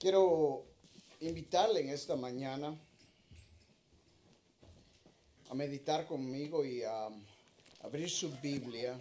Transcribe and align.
Quiero 0.00 0.64
invitarle 1.20 1.80
en 1.80 1.90
esta 1.90 2.16
mañana 2.16 2.74
a 5.50 5.54
meditar 5.54 6.06
conmigo 6.06 6.64
y 6.64 6.82
a 6.82 7.10
abrir 7.82 8.08
su 8.08 8.30
Biblia. 8.40 8.98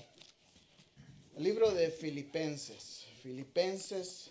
El 1.38 1.44
libro 1.46 1.72
de 1.72 1.90
Filipenses. 1.90 3.06
Filipenses 3.24 4.30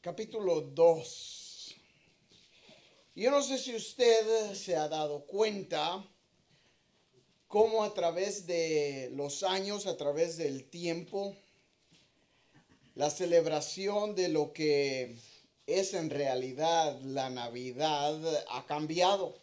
capítulo 0.00 0.62
2. 0.62 1.74
Yo 3.16 3.30
no 3.30 3.42
sé 3.42 3.58
si 3.58 3.76
usted 3.76 4.54
se 4.54 4.76
ha 4.76 4.88
dado 4.88 5.26
cuenta 5.26 6.02
cómo 7.48 7.84
a 7.84 7.92
través 7.92 8.46
de 8.46 9.10
los 9.12 9.42
años, 9.42 9.86
a 9.86 9.98
través 9.98 10.38
del 10.38 10.64
tiempo, 10.70 11.36
la 12.94 13.10
celebración 13.10 14.14
de 14.14 14.28
lo 14.28 14.50
que 14.54 15.18
es 15.66 15.94
en 15.94 16.10
realidad 16.10 17.00
la 17.02 17.30
Navidad 17.30 18.20
ha 18.50 18.66
cambiado. 18.66 19.34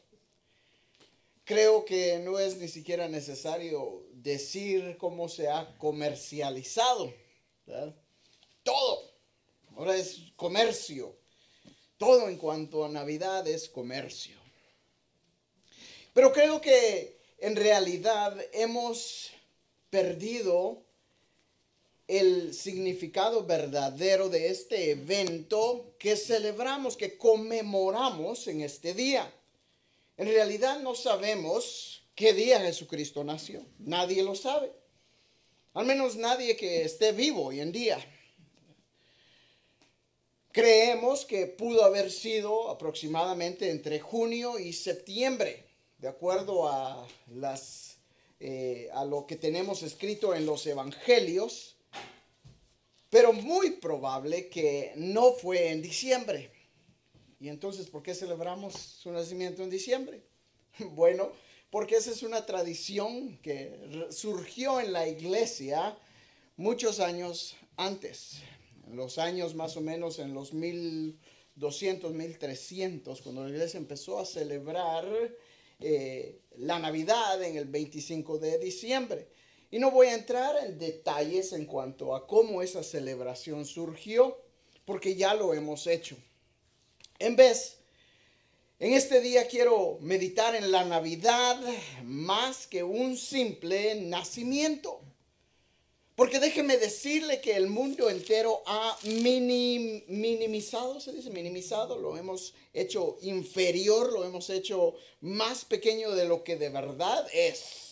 Creo 1.44 1.86
que 1.86 2.20
no 2.20 2.40
es 2.40 2.58
ni 2.58 2.68
siquiera 2.68 3.08
necesario 3.08 4.06
decir 4.14 4.98
cómo 4.98 5.28
se 5.28 5.50
ha 5.50 5.76
comercializado. 5.78 7.14
Todo. 8.64 9.12
Ahora 9.76 9.96
es 9.96 10.20
comercio. 10.36 11.16
Todo 11.98 12.30
en 12.30 12.38
cuanto 12.38 12.86
a 12.86 12.90
Navidad 12.90 13.48
es 13.48 13.70
comercio. 13.70 14.38
Pero 16.14 16.32
creo 16.32 16.62
que 16.62 17.18
en 17.40 17.56
realidad 17.56 18.38
hemos 18.54 19.32
perdido 19.90 20.84
el 22.12 22.54
significado 22.54 23.46
verdadero 23.46 24.28
de 24.28 24.50
este 24.50 24.92
evento 24.92 25.96
que 25.98 26.18
celebramos, 26.18 26.98
que 26.98 27.18
conmemoramos 27.18 28.50
en 28.50 28.60
este 28.60 28.94
día. 28.94 29.34
En 30.18 30.28
realidad 30.28 30.82
no 30.82 30.94
sabemos 30.94 32.04
qué 32.14 32.34
día 32.34 32.60
Jesucristo 32.60 33.24
nació. 33.24 33.66
Nadie 33.80 34.24
lo 34.24 34.36
sabe. 34.36 34.74
Al 35.74 35.86
menos 35.86 36.18
nadie 36.18 36.58
que 36.58 36.84
esté 36.84 37.14
vivo 37.14 37.46
hoy 37.46 37.62
en 37.62 37.72
día. 37.72 37.98
Creemos 40.52 41.24
que 41.24 41.48
pudo 41.48 41.86
haber 41.86 42.12
sido 42.12 42.70
aproximadamente 42.70 43.70
entre 43.70 44.02
junio 44.02 44.60
y 44.60 44.74
septiembre, 44.74 45.64
de 45.98 46.10
acuerdo 46.10 46.68
a, 46.68 47.08
eh, 48.42 48.90
a 48.92 49.06
lo 49.06 49.26
que 49.26 49.38
tenemos 49.38 49.82
escrito 49.82 50.36
en 50.36 50.46
los 50.46 50.68
evangelios 50.68 51.78
pero 53.12 53.34
muy 53.34 53.72
probable 53.72 54.48
que 54.48 54.94
no 54.96 55.34
fue 55.34 55.70
en 55.70 55.82
diciembre. 55.82 56.50
Y 57.40 57.50
entonces, 57.50 57.88
¿por 57.88 58.02
qué 58.02 58.16
celebramos 58.16 58.74
su 58.74 59.12
nacimiento 59.12 59.62
en 59.62 59.70
diciembre? 59.70 60.24
Bueno, 60.94 61.34
porque 61.70 61.98
esa 61.98 62.12
es 62.12 62.24
una 62.24 62.46
tradición 62.46 63.38
que 63.40 64.08
surgió 64.10 64.80
en 64.80 64.94
la 64.94 65.08
iglesia 65.08 65.98
muchos 66.56 67.02
años 67.02 67.56
antes, 67.76 68.38
en 68.88 68.96
los 68.96 69.18
años 69.18 69.56
más 69.56 69.76
o 69.76 69.82
menos 69.82 70.20
en 70.20 70.34
los 70.34 70.54
1200, 70.54 72.14
1300, 72.14 73.22
cuando 73.22 73.44
la 73.44 73.50
iglesia 73.50 73.78
empezó 73.78 74.20
a 74.20 74.26
celebrar 74.26 75.06
eh, 75.82 76.40
la 76.58 76.80
Navidad 76.80 77.44
en 77.44 77.58
el 77.58 77.66
25 77.66 78.38
de 78.38 78.58
diciembre. 78.58 79.28
Y 79.72 79.80
no 79.80 79.90
voy 79.90 80.08
a 80.08 80.16
entrar 80.16 80.56
en 80.66 80.78
detalles 80.78 81.54
en 81.54 81.66
cuanto 81.66 82.14
a 82.14 82.28
cómo 82.28 82.62
esa 82.62 82.84
celebración 82.84 83.66
surgió, 83.66 84.38
porque 84.84 85.16
ya 85.16 85.34
lo 85.34 85.54
hemos 85.54 85.88
hecho. 85.88 86.18
En 87.18 87.38
vez, 87.38 87.78
en 88.80 88.94
este 88.94 89.22
día 89.22 89.48
quiero 89.48 89.98
meditar 90.02 90.56
en 90.56 90.72
la 90.72 90.84
Navidad 90.84 91.58
más 92.04 92.68
que 92.68 92.84
un 92.84 93.16
simple 93.16 93.96
nacimiento. 93.96 95.00
Porque 96.16 96.40
déjeme 96.40 96.78
decirle 96.78 97.40
que 97.42 97.56
el 97.56 97.68
mundo 97.68 98.10
entero 98.10 98.62
ha 98.66 98.98
minimizado, 99.04 101.00
se 101.00 101.14
dice 101.14 101.30
minimizado, 101.30 101.98
lo 101.98 102.18
hemos 102.18 102.54
hecho 102.74 103.18
inferior, 103.22 104.12
lo 104.12 104.26
hemos 104.26 104.50
hecho 104.50 104.96
más 105.22 105.64
pequeño 105.64 106.12
de 106.12 106.26
lo 106.26 106.44
que 106.44 106.58
de 106.58 106.70
verdad 106.70 107.26
es. 107.34 107.91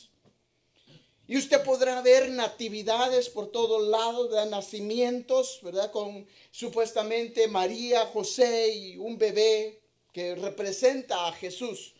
Y 1.30 1.38
usted 1.38 1.64
podrá 1.64 2.02
ver 2.02 2.32
natividades 2.32 3.30
por 3.30 3.52
todos 3.52 3.88
lados, 3.88 4.32
de 4.32 4.50
nacimientos, 4.50 5.60
¿verdad? 5.62 5.92
Con 5.92 6.26
supuestamente 6.50 7.48
María, 7.48 8.08
José 8.08 8.74
y 8.74 8.98
un 8.98 9.16
bebé 9.20 9.80
que 10.12 10.34
representa 10.34 11.28
a 11.28 11.32
Jesús. 11.34 11.94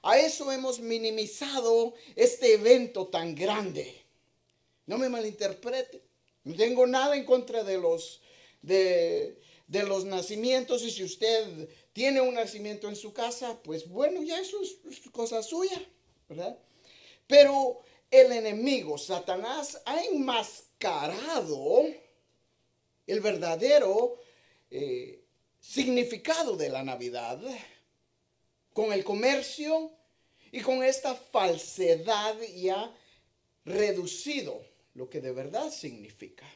A 0.00 0.18
eso 0.18 0.50
hemos 0.50 0.80
minimizado 0.80 1.92
este 2.16 2.54
evento 2.54 3.08
tan 3.08 3.34
grande. 3.34 4.02
No 4.86 4.96
me 4.96 5.10
malinterprete. 5.10 6.00
No 6.44 6.56
tengo 6.56 6.86
nada 6.86 7.14
en 7.16 7.26
contra 7.26 7.62
de 7.62 7.76
los, 7.76 8.22
de, 8.62 9.38
de 9.66 9.82
los 9.82 10.06
nacimientos 10.06 10.82
y 10.84 10.90
si 10.90 11.04
usted 11.04 11.68
tiene 11.92 12.22
un 12.22 12.32
nacimiento 12.32 12.88
en 12.88 12.96
su 12.96 13.12
casa, 13.12 13.60
pues 13.62 13.86
bueno, 13.86 14.22
ya 14.22 14.40
eso 14.40 14.56
es 14.62 15.00
cosa 15.12 15.42
suya, 15.42 15.86
¿verdad? 16.30 16.58
Pero 17.26 17.82
el 18.10 18.32
enemigo, 18.32 18.98
Satanás, 18.98 19.80
ha 19.84 20.02
enmascarado 20.04 21.84
el 23.06 23.20
verdadero 23.20 24.18
eh, 24.70 25.22
significado 25.60 26.56
de 26.56 26.68
la 26.68 26.82
Navidad 26.82 27.40
con 28.72 28.92
el 28.92 29.04
comercio 29.04 29.92
y 30.50 30.60
con 30.60 30.82
esta 30.82 31.14
falsedad 31.14 32.40
y 32.40 32.68
ha 32.68 32.92
reducido 33.64 34.64
lo 34.94 35.08
que 35.08 35.20
de 35.20 35.32
verdad 35.32 35.70
significa. 35.70 36.46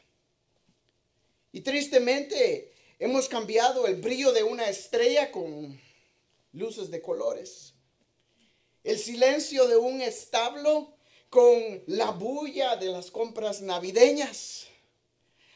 Y 1.53 1.61
tristemente 1.61 2.73
hemos 2.99 3.29
cambiado 3.29 3.87
el 3.87 4.01
brillo 4.01 4.33
de 4.33 4.43
una 4.43 4.69
estrella 4.69 5.31
con 5.31 5.81
luces 6.53 6.91
de 6.91 7.01
colores. 7.01 7.75
El 8.83 8.99
silencio 8.99 9.69
de 9.69 9.77
un 9.77 10.01
establo 10.01 10.94
con 11.35 11.83
la 11.89 12.13
bulla 12.13 12.77
de 12.77 12.93
las 12.93 13.11
compras 13.11 13.61
navideñas, 13.61 14.69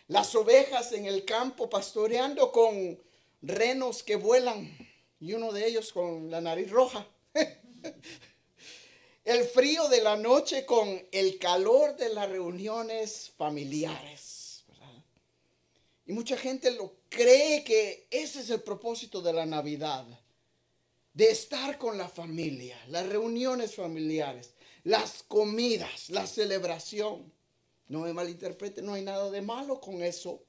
las 0.08 0.34
ovejas 0.34 0.90
en 0.90 1.06
el 1.06 1.24
campo 1.24 1.70
pastoreando 1.70 2.50
con 2.50 3.00
renos 3.42 4.02
que 4.02 4.16
vuelan 4.16 4.76
y 5.20 5.34
uno 5.34 5.52
de 5.52 5.68
ellos 5.68 5.92
con 5.92 6.32
la 6.32 6.40
nariz 6.40 6.68
roja. 6.68 7.06
el 9.24 9.44
frío 9.44 9.86
de 9.86 10.02
la 10.02 10.16
noche 10.16 10.66
con 10.66 11.00
el 11.12 11.38
calor 11.38 11.94
de 11.94 12.08
las 12.08 12.28
reuniones 12.28 13.30
familiares. 13.36 14.64
Y 16.06 16.12
mucha 16.12 16.36
gente 16.36 16.72
lo 16.72 16.92
cree 17.08 17.62
que 17.62 18.08
ese 18.10 18.40
es 18.40 18.50
el 18.50 18.62
propósito 18.62 19.22
de 19.22 19.32
la 19.32 19.46
Navidad, 19.46 20.04
de 21.18 21.30
estar 21.30 21.78
con 21.78 21.98
la 21.98 22.08
familia, 22.08 22.80
las 22.86 23.04
reuniones 23.08 23.74
familiares 23.74 24.54
las 24.84 25.22
comidas, 25.22 26.08
la 26.08 26.26
celebración. 26.26 27.30
No 27.88 28.00
me 28.00 28.12
malinterprete, 28.12 28.80
no 28.80 28.94
hay 28.94 29.02
nada 29.02 29.30
de 29.30 29.42
malo 29.42 29.80
con 29.80 30.02
eso. 30.02 30.42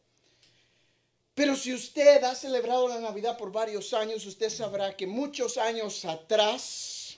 Pero 1.34 1.56
si 1.56 1.74
usted 1.74 2.24
ha 2.24 2.35
celebrado 2.35 2.88
la 2.88 3.00
Navidad 3.00 3.38
por 3.38 3.52
varios 3.52 3.94
años, 3.94 4.25
usted 4.25 4.50
sabrá 4.50 4.96
que 4.96 5.07
muchos 5.07 5.57
años 5.57 6.06
atrás 6.06 7.18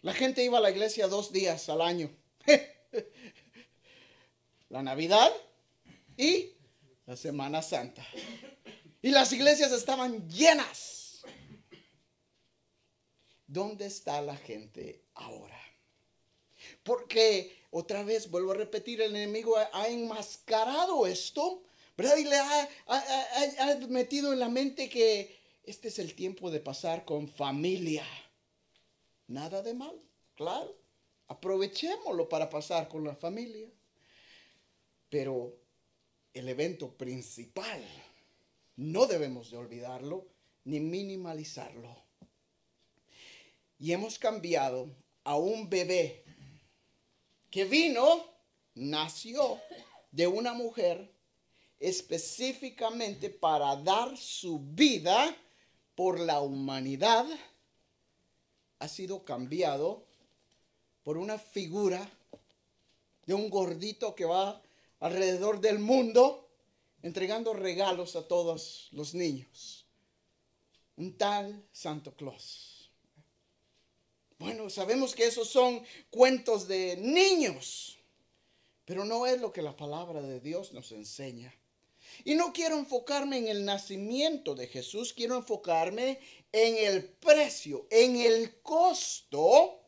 la 0.00 0.12
gente 0.12 0.44
iba 0.44 0.58
a 0.58 0.60
la 0.60 0.70
iglesia 0.70 1.08
dos 1.08 1.32
días 1.32 1.68
al 1.68 1.80
año. 1.80 2.10
la 4.68 4.82
Navidad 4.82 5.32
y 6.16 6.52
la 7.06 7.16
Semana 7.16 7.62
Santa. 7.62 8.06
Y 9.02 9.10
las 9.10 9.32
iglesias 9.32 9.72
estaban 9.72 10.28
llenas. 10.28 11.03
¿Dónde 13.54 13.86
está 13.86 14.20
la 14.20 14.36
gente 14.36 15.04
ahora? 15.14 15.60
Porque 16.82 17.56
otra 17.70 18.02
vez, 18.02 18.28
vuelvo 18.28 18.50
a 18.50 18.56
repetir, 18.56 19.00
el 19.00 19.14
enemigo 19.14 19.54
ha, 19.56 19.86
enmascarado 19.86 21.06
esto, 21.06 21.62
¿verdad? 21.96 22.16
Y 22.16 22.24
le 22.24 22.36
ha, 22.36 22.68
metido 23.88 24.32
en 24.32 24.40
la 24.40 24.48
mente 24.48 24.88
que 24.88 25.38
este 25.62 25.86
es 25.86 26.00
el 26.00 26.16
tiempo 26.16 26.50
de 26.50 26.58
pasar 26.58 27.04
con 27.04 27.28
familia. 27.28 28.04
Nada 29.28 29.62
de 29.62 29.74
mal, 29.74 30.02
claro. 30.34 30.74
Aprovechémoslo 31.28 32.28
para 32.28 32.50
pasar 32.50 32.88
con 32.88 33.04
la 33.04 33.14
familia. 33.14 33.68
Pero 35.08 35.54
el 36.32 36.48
evento 36.48 36.90
principal, 36.98 37.84
no 38.74 39.06
debemos 39.06 39.52
de 39.52 39.58
olvidarlo 39.58 40.26
ni 40.64 40.80
minimalizarlo. 40.80 42.03
Y 43.84 43.92
hemos 43.92 44.18
cambiado 44.18 44.88
a 45.24 45.36
un 45.36 45.68
bebé 45.68 46.24
que 47.50 47.66
vino, 47.66 48.24
nació 48.74 49.60
de 50.10 50.26
una 50.26 50.54
mujer 50.54 51.12
específicamente 51.78 53.28
para 53.28 53.76
dar 53.76 54.16
su 54.16 54.58
vida 54.58 55.36
por 55.94 56.18
la 56.18 56.40
humanidad, 56.40 57.26
ha 58.78 58.88
sido 58.88 59.22
cambiado 59.22 60.02
por 61.02 61.18
una 61.18 61.36
figura 61.36 62.10
de 63.26 63.34
un 63.34 63.50
gordito 63.50 64.14
que 64.14 64.24
va 64.24 64.62
alrededor 65.00 65.60
del 65.60 65.78
mundo 65.78 66.48
entregando 67.02 67.52
regalos 67.52 68.16
a 68.16 68.26
todos 68.26 68.88
los 68.92 69.12
niños. 69.12 69.84
Un 70.96 71.18
tal 71.18 71.62
Santo 71.70 72.14
Claus. 72.14 72.73
Bueno, 74.44 74.68
sabemos 74.68 75.14
que 75.14 75.24
esos 75.24 75.48
son 75.48 75.82
cuentos 76.10 76.68
de 76.68 76.98
niños, 76.98 77.96
pero 78.84 79.06
no 79.06 79.26
es 79.26 79.40
lo 79.40 79.54
que 79.54 79.62
la 79.62 79.74
palabra 79.74 80.20
de 80.20 80.38
Dios 80.38 80.74
nos 80.74 80.92
enseña. 80.92 81.54
Y 82.24 82.34
no 82.34 82.52
quiero 82.52 82.76
enfocarme 82.76 83.38
en 83.38 83.48
el 83.48 83.64
nacimiento 83.64 84.54
de 84.54 84.66
Jesús, 84.66 85.14
quiero 85.14 85.36
enfocarme 85.36 86.20
en 86.52 86.76
el 86.76 87.04
precio, 87.04 87.86
en 87.88 88.16
el 88.16 88.60
costo 88.60 89.80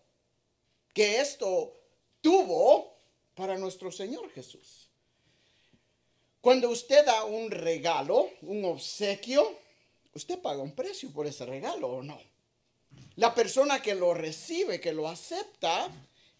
que 0.94 1.20
esto 1.20 1.74
tuvo 2.22 2.96
para 3.34 3.58
nuestro 3.58 3.92
Señor 3.92 4.30
Jesús. 4.30 4.88
Cuando 6.40 6.70
usted 6.70 7.04
da 7.04 7.24
un 7.24 7.50
regalo, 7.50 8.30
un 8.40 8.64
obsequio, 8.64 9.58
usted 10.14 10.40
paga 10.40 10.62
un 10.62 10.74
precio 10.74 11.12
por 11.12 11.26
ese 11.26 11.44
regalo 11.44 11.88
o 11.88 12.02
no. 12.02 12.18
La 13.16 13.34
persona 13.34 13.80
que 13.80 13.94
lo 13.94 14.12
recibe, 14.12 14.80
que 14.80 14.92
lo 14.92 15.08
acepta, 15.08 15.90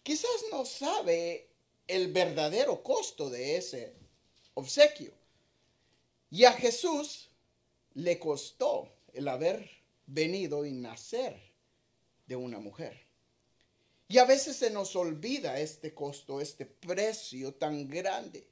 quizás 0.03 0.45
no 0.51 0.63
sabe 0.63 1.49
el 1.87 2.11
verdadero 2.11 2.83
costo 2.83 3.29
de 3.29 3.57
ese 3.57 3.93
obsequio. 4.53 5.11
Y 6.29 6.45
a 6.45 6.53
Jesús 6.53 7.29
le 7.95 8.19
costó 8.19 8.89
el 9.13 9.27
haber 9.27 9.67
venido 10.05 10.65
y 10.65 10.71
nacer 10.71 11.39
de 12.27 12.35
una 12.35 12.59
mujer. 12.59 13.07
Y 14.07 14.19
a 14.19 14.25
veces 14.25 14.55
se 14.57 14.69
nos 14.69 14.95
olvida 14.95 15.59
este 15.59 15.95
costo, 15.95 16.39
este 16.39 16.65
precio 16.65 17.55
tan 17.55 17.89
grande. 17.89 18.47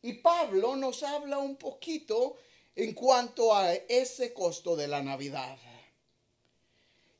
Y 0.00 0.14
Pablo 0.14 0.74
nos 0.74 1.02
habla 1.02 1.38
un 1.38 1.56
poquito 1.56 2.36
en 2.74 2.94
cuanto 2.94 3.54
a 3.54 3.74
ese 3.74 4.32
costo 4.32 4.74
de 4.74 4.88
la 4.88 5.02
Navidad. 5.02 5.58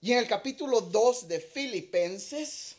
Y 0.04 0.10
en 0.10 0.18
el 0.18 0.26
capítulo 0.26 0.80
2 0.80 1.28
de 1.28 1.38
Filipenses, 1.38 2.74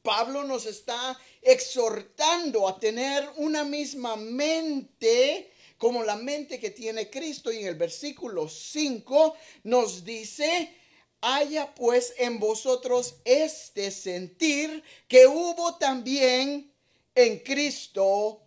Pablo 0.00 0.42
nos 0.42 0.64
está 0.64 1.20
exhortando 1.42 2.66
a 2.66 2.80
tener 2.80 3.28
una 3.36 3.62
misma 3.62 4.16
mente 4.16 5.52
como 5.76 6.02
la 6.02 6.16
mente 6.16 6.58
que 6.58 6.70
tiene 6.70 7.10
Cristo. 7.10 7.52
Y 7.52 7.58
en 7.58 7.66
el 7.66 7.74
versículo 7.74 8.48
5 8.48 9.36
nos 9.64 10.02
dice, 10.02 10.74
haya 11.20 11.74
pues 11.74 12.14
en 12.16 12.38
vosotros 12.38 13.16
este 13.26 13.90
sentir 13.90 14.82
que 15.08 15.26
hubo 15.26 15.74
también 15.74 16.72
en 17.14 17.38
Cristo 17.40 18.40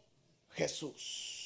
Jesús. 0.50 1.41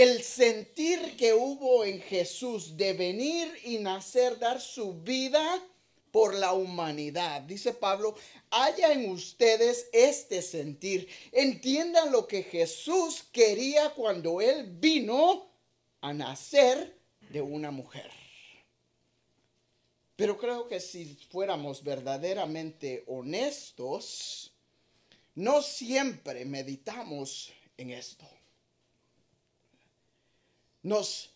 El 0.00 0.22
sentir 0.22 1.14
que 1.18 1.34
hubo 1.34 1.84
en 1.84 2.00
Jesús 2.00 2.74
de 2.74 2.94
venir 2.94 3.52
y 3.64 3.76
nacer, 3.76 4.38
dar 4.38 4.58
su 4.58 4.94
vida 4.94 5.62
por 6.10 6.34
la 6.34 6.54
humanidad. 6.54 7.42
Dice 7.42 7.74
Pablo, 7.74 8.16
haya 8.48 8.94
en 8.94 9.10
ustedes 9.10 9.90
este 9.92 10.40
sentir. 10.40 11.06
Entiendan 11.32 12.10
lo 12.12 12.26
que 12.26 12.44
Jesús 12.44 13.24
quería 13.30 13.90
cuando 13.90 14.40
Él 14.40 14.70
vino 14.70 15.50
a 16.00 16.14
nacer 16.14 16.96
de 17.28 17.42
una 17.42 17.70
mujer. 17.70 18.10
Pero 20.16 20.38
creo 20.38 20.66
que 20.66 20.80
si 20.80 21.14
fuéramos 21.30 21.84
verdaderamente 21.84 23.04
honestos, 23.06 24.50
no 25.34 25.60
siempre 25.60 26.46
meditamos 26.46 27.52
en 27.76 27.90
esto. 27.90 28.39
Nos 30.82 31.30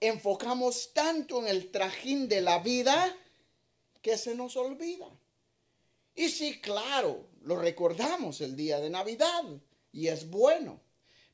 enfocamos 0.00 0.92
tanto 0.92 1.40
en 1.40 1.48
el 1.48 1.70
trajín 1.70 2.28
de 2.28 2.40
la 2.40 2.58
vida 2.58 3.16
que 4.02 4.18
se 4.18 4.34
nos 4.34 4.56
olvida. 4.56 5.08
Y 6.14 6.28
sí, 6.28 6.60
claro, 6.60 7.26
lo 7.42 7.56
recordamos 7.56 8.40
el 8.40 8.54
día 8.54 8.78
de 8.80 8.90
Navidad 8.90 9.44
y 9.92 10.08
es 10.08 10.28
bueno. 10.28 10.80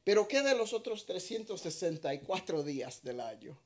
Pero 0.04 0.26
¿qué 0.26 0.40
de 0.42 0.56
los 0.56 0.72
otros 0.72 1.04
364 1.04 2.62
días 2.62 3.02
del 3.02 3.20
año? 3.20 3.58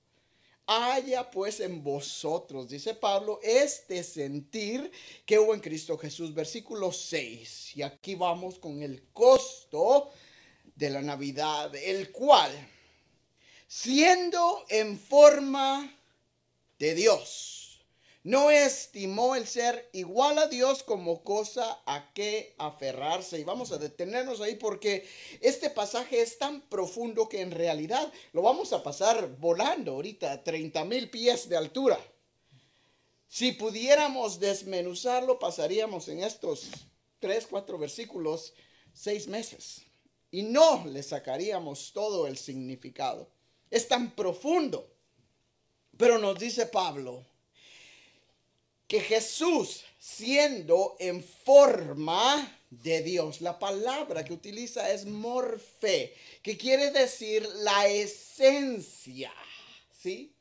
Haya 0.67 1.31
pues 1.31 1.61
en 1.61 1.85
vosotros, 1.85 2.71
dice 2.71 2.95
Pablo, 2.95 3.39
este 3.43 4.03
sentir 4.03 4.91
que 5.27 5.39
hubo 5.39 5.55
en 5.55 5.61
Cristo 5.61 5.99
Jesús. 5.99 6.33
Versículo 6.33 6.91
6. 6.91 7.77
Y 7.77 7.83
aquí 7.83 8.15
vamos 8.15 8.59
con 8.59 8.83
el 8.83 9.05
costo 9.13 10.11
de 10.75 10.91
la 10.91 11.03
Navidad, 11.03 11.75
el 11.77 12.11
cual, 12.11 12.51
siendo 13.75 14.65
en 14.69 15.01
forma 15.01 15.93
de 16.79 16.95
Dios, 16.95 17.85
no 18.23 18.53
estimó 18.53 19.35
el 19.35 19.49
ser 19.49 19.91
igual 19.93 20.39
a 20.39 20.47
Dios 20.47 20.85
como 20.85 21.25
cosa 21.25 21.83
a 21.85 22.13
que 22.15 22.55
aferrarse. 22.57 23.41
Y 23.41 23.45
vamos 23.45 23.73
a 23.73 23.79
detenernos 23.79 24.41
ahí 24.41 24.55
porque 24.55 25.09
este 25.41 25.71
pasaje 25.71 26.23
es 26.23 26.39
tan 26.39 26.61
profundo 26.61 27.29
que 27.29 27.41
en 27.41 27.51
realidad 27.51 28.13
lo 28.33 28.43
vamos 28.43 28.73
a 28.73 28.85
pasar 28.85 29.37
volando 29.39 29.95
ahorita 29.95 30.31
a 30.31 30.45
30 30.45 30.85
mil 30.85 31.11
pies 31.11 31.49
de 31.49 31.57
altura. 31.57 31.99
Si 33.27 33.51
pudiéramos 33.51 34.39
desmenuzarlo, 34.39 35.41
pasaríamos 35.41 36.07
en 36.07 36.23
estos 36.23 36.71
tres, 37.19 37.49
cuatro 37.51 37.77
versículos 37.77 38.55
seis 38.93 39.27
meses. 39.27 39.83
Y 40.31 40.43
no 40.43 40.87
le 40.87 41.03
sacaríamos 41.03 41.93
todo 41.93 42.29
el 42.29 42.39
significado. 42.39 43.35
Es 43.71 43.89
tan 43.89 44.15
profundo. 44.15 44.91
Pero 45.97 46.19
nos 46.19 46.39
dice 46.39 46.67
Pablo, 46.67 47.25
que 48.89 49.01
Jesús, 49.01 49.85
siendo 49.99 50.97
en 50.99 51.23
forma 51.23 52.59
de 52.71 53.03
Dios, 53.03 53.41
la 53.41 53.59
palabra 53.59 54.25
que 54.25 54.33
utiliza 54.33 54.91
es 54.91 55.07
morfe, 55.07 56.15
que 56.43 56.57
quiere 56.57 56.91
decir 56.91 57.49
la 57.61 57.87
esencia, 57.89 59.33
¿sí? 59.93 60.35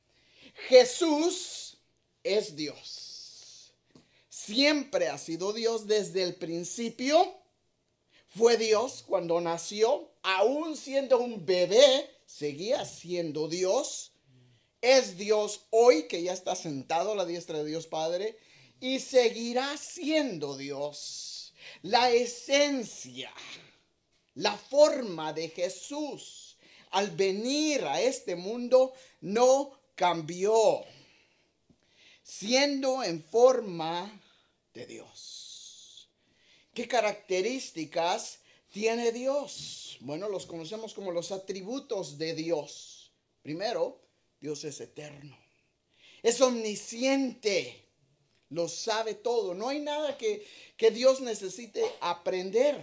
Jesús 0.68 1.77
es 2.24 2.56
Dios. 2.56 3.74
Siempre 4.30 5.10
ha 5.10 5.18
sido 5.18 5.53
Dios 5.53 5.88
desde 5.88 6.24
el 6.24 6.36
principio. 6.36 7.38
Fue 8.27 8.58
Dios 8.58 9.03
cuando 9.08 9.39
nació, 9.39 10.12
aún 10.24 10.75
siendo 10.75 11.20
un 11.20 11.46
bebé, 11.46 12.10
seguía 12.38 12.84
siendo 12.86 13.48
Dios 13.48 14.12
es 14.82 15.18
Dios 15.18 15.62
hoy 15.70 16.08
que 16.08 16.24
ya 16.24 16.34
está 16.34 16.56
sentado 16.56 17.12
a 17.12 17.16
la 17.16 17.25
diestra 17.25 17.60
de 17.60 17.66
Dios 17.66 17.86
Padre 17.86 18.38
y 18.80 19.00
seguirá 19.00 19.78
siendo 19.78 20.58
Dios. 20.58 21.54
La 21.84 22.12
esencia, 22.12 23.32
la 24.34 24.58
forma 24.58 25.32
de 25.32 25.50
Jesús 25.50 26.58
al 26.92 27.12
venir 27.12 27.86
a 27.86 28.02
este 28.02 28.36
mundo 28.36 28.94
no 29.22 29.80
cambió, 29.96 30.84
siendo 32.24 33.04
en 33.04 33.24
forma 33.24 34.22
de 34.74 34.86
Dios. 34.86 36.10
¿Qué 36.74 36.88
características 36.88 38.40
tiene 38.74 39.12
Dios? 39.12 39.98
Bueno, 40.01 40.27
los 40.27 40.48
conocemos 40.48 40.96
como 40.96 41.12
los 41.12 41.32
atributos 41.32 42.18
de 42.18 42.34
Dios. 42.34 43.13
Primero, 43.44 44.01
Dios 44.42 44.63
es 44.63 44.82
eterno. 44.82 45.38
Es 46.24 46.42
omnisciente. 46.42 47.88
Lo 48.50 48.68
sabe 48.68 49.13
todo. 49.13 49.53
No 49.53 49.70
hay 49.70 49.80
nada 49.80 50.18
que, 50.18 50.46
que 50.75 50.89
Dios 50.89 51.22
necesite 51.22 51.84
aprender. 52.01 52.82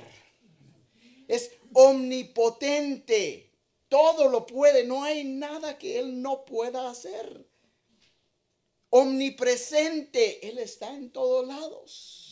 Es 1.26 1.50
omnipotente. 1.72 3.50
Todo 3.88 4.28
lo 4.28 4.46
puede. 4.46 4.84
No 4.84 5.02
hay 5.02 5.24
nada 5.24 5.76
que 5.76 5.98
Él 5.98 6.22
no 6.22 6.44
pueda 6.44 6.88
hacer. 6.88 7.48
Omnipresente. 8.90 10.48
Él 10.48 10.58
está 10.58 10.94
en 10.94 11.10
todos 11.10 11.48
lados. 11.48 12.29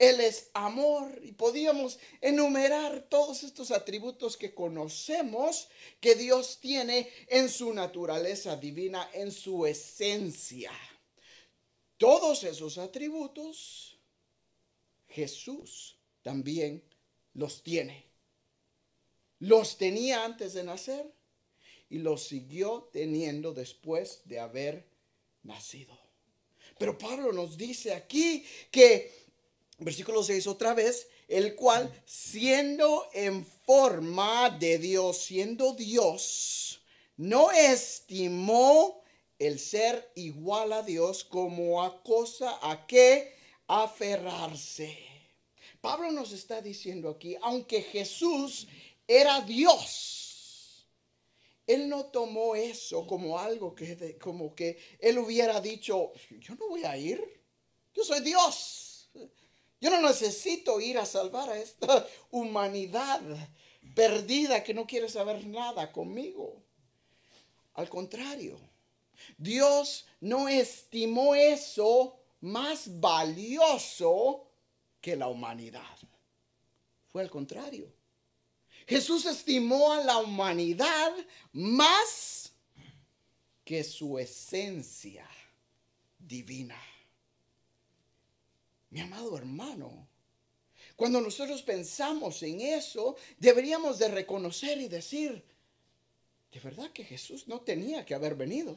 Él 0.00 0.18
es 0.22 0.48
amor 0.54 1.20
y 1.22 1.32
podíamos 1.32 1.98
enumerar 2.22 3.06
todos 3.10 3.42
estos 3.42 3.70
atributos 3.70 4.38
que 4.38 4.54
conocemos 4.54 5.68
que 6.00 6.14
Dios 6.14 6.58
tiene 6.58 7.10
en 7.28 7.50
su 7.50 7.74
naturaleza 7.74 8.56
divina, 8.56 9.10
en 9.12 9.30
su 9.30 9.66
esencia. 9.66 10.72
Todos 11.98 12.44
esos 12.44 12.78
atributos 12.78 13.98
Jesús 15.06 15.98
también 16.22 16.82
los 17.34 17.62
tiene. 17.62 18.06
Los 19.38 19.76
tenía 19.76 20.24
antes 20.24 20.54
de 20.54 20.64
nacer 20.64 21.12
y 21.90 21.98
los 21.98 22.22
siguió 22.22 22.88
teniendo 22.90 23.52
después 23.52 24.22
de 24.24 24.40
haber 24.40 24.86
nacido. 25.42 25.98
Pero 26.80 26.96
Pablo 26.96 27.30
nos 27.30 27.58
dice 27.58 27.92
aquí 27.92 28.42
que, 28.70 29.19
versículo 29.80 30.22
6 30.22 30.46
otra 30.46 30.74
vez, 30.74 31.08
el 31.26 31.54
cual 31.54 31.90
siendo 32.04 33.08
en 33.12 33.44
forma 33.44 34.50
de 34.50 34.78
Dios, 34.78 35.18
siendo 35.18 35.72
Dios, 35.74 36.82
no 37.16 37.50
estimó 37.50 39.02
el 39.38 39.58
ser 39.58 40.12
igual 40.14 40.72
a 40.72 40.82
Dios 40.82 41.24
como 41.24 41.82
a 41.82 42.02
cosa 42.02 42.58
a 42.62 42.86
que 42.86 43.34
aferrarse. 43.66 44.98
Pablo 45.80 46.12
nos 46.12 46.32
está 46.32 46.60
diciendo 46.60 47.08
aquí, 47.08 47.36
aunque 47.40 47.80
Jesús 47.80 48.68
era 49.06 49.40
Dios, 49.40 50.86
él 51.66 51.88
no 51.88 52.06
tomó 52.06 52.54
eso 52.54 53.06
como 53.06 53.38
algo 53.38 53.74
que, 53.74 54.18
como 54.18 54.54
que 54.54 54.78
él 54.98 55.18
hubiera 55.18 55.60
dicho, 55.60 56.12
yo 56.40 56.54
no 56.56 56.68
voy 56.68 56.84
a 56.84 56.96
ir, 56.96 57.22
yo 57.94 58.04
soy 58.04 58.20
Dios. 58.20 58.89
Yo 59.80 59.90
no 59.90 60.00
necesito 60.00 60.80
ir 60.80 60.98
a 60.98 61.06
salvar 61.06 61.48
a 61.48 61.58
esta 61.58 62.06
humanidad 62.30 63.20
perdida 63.94 64.62
que 64.62 64.74
no 64.74 64.86
quiere 64.86 65.08
saber 65.08 65.46
nada 65.46 65.90
conmigo. 65.90 66.62
Al 67.74 67.88
contrario, 67.88 68.58
Dios 69.38 70.06
no 70.20 70.48
estimó 70.48 71.34
eso 71.34 72.18
más 72.40 73.00
valioso 73.00 74.46
que 75.00 75.16
la 75.16 75.28
humanidad. 75.28 75.96
Fue 77.10 77.22
al 77.22 77.30
contrario. 77.30 77.92
Jesús 78.86 79.24
estimó 79.24 79.92
a 79.92 80.02
la 80.02 80.18
humanidad 80.18 81.12
más 81.52 82.52
que 83.64 83.84
su 83.84 84.18
esencia 84.18 85.28
divina. 86.18 86.80
Mi 88.90 89.00
amado 89.00 89.36
hermano, 89.36 90.08
cuando 90.96 91.20
nosotros 91.20 91.62
pensamos 91.62 92.42
en 92.42 92.60
eso, 92.60 93.16
deberíamos 93.38 93.98
de 93.98 94.08
reconocer 94.08 94.78
y 94.78 94.88
decir, 94.88 95.42
de 96.52 96.60
verdad 96.60 96.90
que 96.92 97.04
Jesús 97.04 97.46
no 97.48 97.60
tenía 97.60 98.04
que 98.04 98.14
haber 98.14 98.34
venido. 98.34 98.76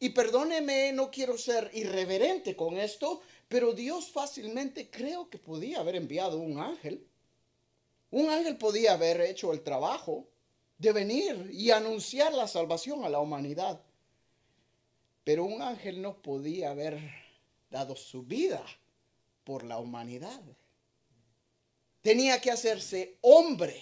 Y 0.00 0.10
perdóneme, 0.10 0.92
no 0.92 1.12
quiero 1.12 1.38
ser 1.38 1.70
irreverente 1.74 2.56
con 2.56 2.76
esto, 2.76 3.22
pero 3.48 3.72
Dios 3.72 4.10
fácilmente 4.10 4.90
creo 4.90 5.30
que 5.30 5.38
podía 5.38 5.78
haber 5.78 5.94
enviado 5.94 6.38
un 6.38 6.58
ángel. 6.58 7.06
Un 8.10 8.28
ángel 8.28 8.56
podía 8.56 8.94
haber 8.94 9.20
hecho 9.20 9.52
el 9.52 9.62
trabajo 9.62 10.26
de 10.78 10.92
venir 10.92 11.48
y 11.52 11.70
anunciar 11.70 12.34
la 12.34 12.48
salvación 12.48 13.04
a 13.04 13.08
la 13.08 13.20
humanidad. 13.20 13.80
Pero 15.22 15.44
un 15.44 15.62
ángel 15.62 16.02
no 16.02 16.20
podía 16.20 16.72
haber 16.72 17.21
dado 17.72 17.96
su 17.96 18.22
vida 18.22 18.64
por 19.42 19.64
la 19.64 19.78
humanidad. 19.78 20.40
Tenía 22.02 22.40
que 22.40 22.50
hacerse 22.50 23.18
hombre 23.22 23.80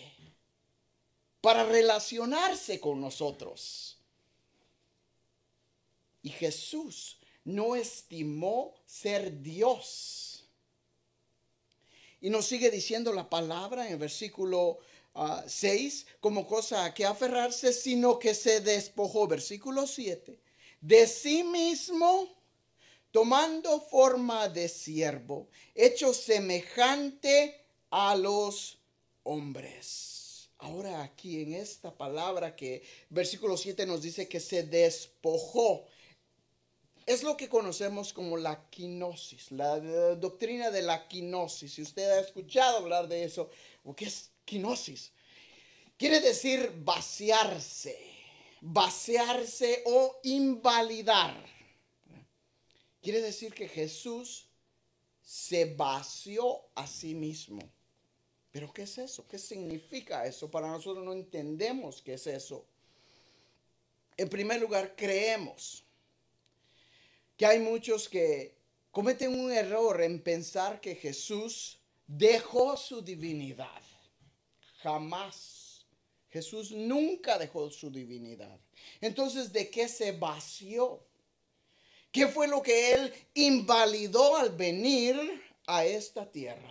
para 1.40 1.64
relacionarse 1.64 2.80
con 2.80 3.00
nosotros. 3.00 3.98
Y 6.22 6.30
Jesús 6.30 7.18
no 7.44 7.76
estimó 7.76 8.74
ser 8.86 9.42
Dios. 9.42 10.44
Y 12.20 12.30
nos 12.30 12.46
sigue 12.46 12.70
diciendo 12.70 13.12
la 13.12 13.28
palabra 13.28 13.86
en 13.86 13.94
el 13.94 13.98
versículo 13.98 14.78
6 15.46 16.06
ah, 16.06 16.16
como 16.20 16.46
cosa 16.46 16.84
a 16.84 16.94
que 16.94 17.06
aferrarse, 17.06 17.72
sino 17.72 18.18
que 18.18 18.34
se 18.34 18.60
despojó, 18.60 19.26
versículo 19.26 19.86
7, 19.86 20.38
de 20.82 21.06
sí 21.06 21.42
mismo, 21.42 22.39
tomando 23.10 23.80
forma 23.80 24.48
de 24.48 24.68
siervo, 24.68 25.48
hecho 25.74 26.14
semejante 26.14 27.64
a 27.90 28.14
los 28.16 28.78
hombres. 29.22 30.50
Ahora 30.58 31.02
aquí 31.02 31.42
en 31.42 31.54
esta 31.54 31.96
palabra 31.96 32.54
que 32.54 32.82
versículo 33.08 33.56
7 33.56 33.86
nos 33.86 34.02
dice 34.02 34.28
que 34.28 34.40
se 34.40 34.62
despojó 34.64 35.86
es 37.06 37.22
lo 37.24 37.36
que 37.36 37.48
conocemos 37.48 38.12
como 38.12 38.36
la 38.36 38.68
quinosis, 38.70 39.50
la, 39.50 39.80
doctrina 40.14 40.70
de 40.70 40.82
la 40.82 41.08
quinosis. 41.08 41.74
Si 41.74 41.82
usted 41.82 42.08
ha 42.08 42.20
escuchado 42.20 42.76
hablar 42.76 43.08
de 43.08 43.24
eso, 43.24 43.50
¿qué 43.96 44.04
es 44.04 44.30
quinosis? 44.44 45.12
Quiere 45.96 46.20
decir 46.20 46.72
vaciarse, 46.76 47.98
vaciarse 48.60 49.82
o 49.86 50.20
invalidar. 50.22 51.34
Quiere 53.00 53.20
decir 53.20 53.54
que 53.54 53.68
Jesús 53.68 54.46
se 55.22 55.74
vació 55.74 56.60
a 56.74 56.86
sí 56.86 57.14
mismo. 57.14 57.60
Pero 58.50 58.72
¿qué 58.72 58.82
es 58.82 58.98
eso? 58.98 59.26
¿Qué 59.28 59.38
significa 59.38 60.26
eso? 60.26 60.50
Para 60.50 60.68
nosotros 60.68 61.04
no 61.04 61.12
entendemos 61.12 62.02
qué 62.02 62.14
es 62.14 62.26
eso. 62.26 62.66
En 64.16 64.28
primer 64.28 64.60
lugar, 64.60 64.94
creemos 64.96 65.84
que 67.36 67.46
hay 67.46 67.60
muchos 67.60 68.08
que 68.08 68.56
cometen 68.90 69.38
un 69.38 69.52
error 69.52 70.02
en 70.02 70.20
pensar 70.20 70.80
que 70.80 70.94
Jesús 70.94 71.78
dejó 72.06 72.76
su 72.76 73.00
divinidad. 73.00 73.82
Jamás. 74.82 75.86
Jesús 76.28 76.70
nunca 76.70 77.38
dejó 77.38 77.70
su 77.70 77.90
divinidad. 77.90 78.60
Entonces, 79.00 79.52
¿de 79.52 79.70
qué 79.70 79.88
se 79.88 80.12
vació? 80.12 81.04
¿Qué 82.12 82.26
fue 82.26 82.48
lo 82.48 82.62
que 82.62 82.92
él 82.94 83.12
invalidó 83.34 84.36
al 84.36 84.50
venir 84.50 85.16
a 85.66 85.84
esta 85.84 86.30
tierra? 86.30 86.70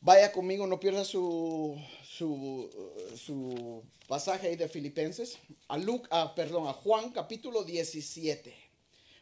Vaya 0.00 0.32
conmigo, 0.32 0.66
no 0.66 0.80
pierda 0.80 1.04
su, 1.04 1.78
su, 2.16 3.84
pasaje 4.08 4.48
ahí 4.48 4.56
de 4.56 4.68
Filipenses, 4.68 5.38
a, 5.68 5.78
Luke, 5.78 6.08
perdón, 6.34 6.66
a 6.66 6.72
Juan 6.72 7.12
capítulo 7.12 7.62
17. 7.62 8.52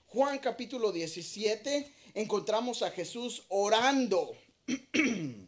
Juan 0.06 0.38
capítulo 0.38 0.92
17 0.92 1.92
encontramos 2.14 2.82
a 2.82 2.90
Jesús 2.90 3.44
orando. 3.48 4.34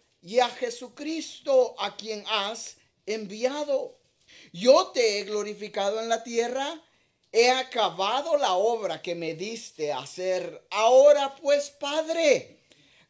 y 0.21 0.39
a 0.39 0.49
Jesucristo 0.49 1.75
a 1.79 1.95
quien 1.95 2.23
has 2.27 2.77
enviado. 3.05 3.97
Yo 4.53 4.87
te 4.87 5.19
he 5.19 5.23
glorificado 5.23 5.99
en 5.99 6.09
la 6.09 6.23
tierra, 6.23 6.81
he 7.31 7.49
acabado 7.49 8.37
la 8.37 8.53
obra 8.53 9.01
que 9.01 9.15
me 9.15 9.35
diste 9.35 9.91
hacer. 9.91 10.65
Ahora 10.69 11.35
pues, 11.35 11.69
Padre, 11.69 12.59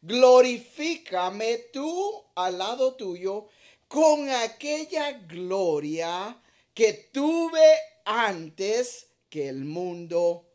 glorifícame 0.00 1.58
tú 1.72 2.24
al 2.34 2.58
lado 2.58 2.94
tuyo 2.94 3.48
con 3.88 4.30
aquella 4.30 5.12
gloria 5.12 6.40
que 6.72 7.10
tuve 7.12 7.76
antes 8.04 9.06
que 9.28 9.48
el 9.48 9.64
mundo 9.64 10.46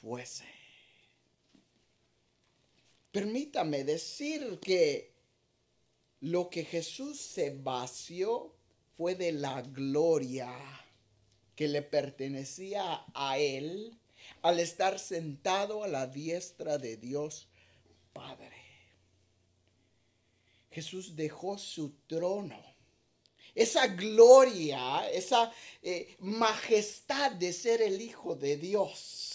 fuese. 0.00 0.44
Permítame 3.10 3.84
decir 3.84 4.60
que 4.60 5.07
lo 6.20 6.50
que 6.50 6.64
Jesús 6.64 7.20
se 7.20 7.50
vació 7.50 8.54
fue 8.96 9.14
de 9.14 9.32
la 9.32 9.62
gloria 9.62 10.52
que 11.54 11.68
le 11.68 11.82
pertenecía 11.82 13.04
a 13.14 13.38
él 13.38 13.96
al 14.42 14.60
estar 14.60 14.98
sentado 14.98 15.84
a 15.84 15.88
la 15.88 16.06
diestra 16.06 16.78
de 16.78 16.96
Dios 16.96 17.48
Padre. 18.12 18.56
Jesús 20.70 21.16
dejó 21.16 21.58
su 21.58 21.92
trono 22.06 22.68
esa 23.58 23.88
gloria, 23.88 25.08
esa 25.10 25.52
eh, 25.82 26.16
majestad 26.20 27.32
de 27.32 27.52
ser 27.52 27.82
el 27.82 28.00
Hijo 28.00 28.36
de 28.36 28.56
Dios. 28.56 29.27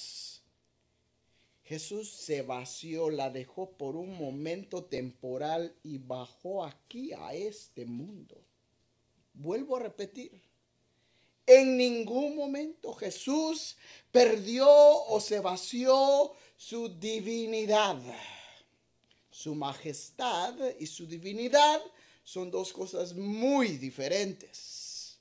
Jesús 1.64 2.10
se 2.10 2.42
vació, 2.42 3.10
la 3.10 3.30
dejó 3.30 3.72
por 3.72 3.96
un 3.96 4.18
momento 4.18 4.84
temporal 4.84 5.74
y 5.84 5.98
bajó 5.98 6.66
aquí 6.66 7.14
a 7.14 7.34
este 7.34 7.86
mundo. 7.86 8.36
Vuelvo 9.34 9.78
a 9.78 9.80
repetir, 9.80 10.42
en 11.46 11.78
ningún 11.78 12.36
momento 12.36 12.94
Jesús 12.94 13.78
perdió 14.12 14.68
o 14.70 15.20
se 15.20 15.40
vació 15.40 16.34
su 16.56 16.90
divinidad. 17.00 17.98
Su 19.30 19.56
majestad 19.56 20.56
y 20.80 20.86
su 20.86 21.08
divinidad 21.08 21.82
son 22.24 22.52
dos 22.52 22.72
cosas 22.72 23.14
muy 23.14 23.78
diferentes. 23.78 25.18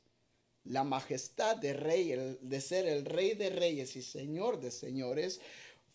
La 0.64 0.84
majestad 0.84 1.56
de 1.56 1.72
rey, 1.72 2.38
de 2.40 2.60
ser 2.60 2.86
el 2.86 3.04
rey 3.04 3.34
de 3.34 3.50
reyes 3.50 3.96
y 3.96 4.02
señor 4.02 4.60
de 4.60 4.70
señores, 4.70 5.40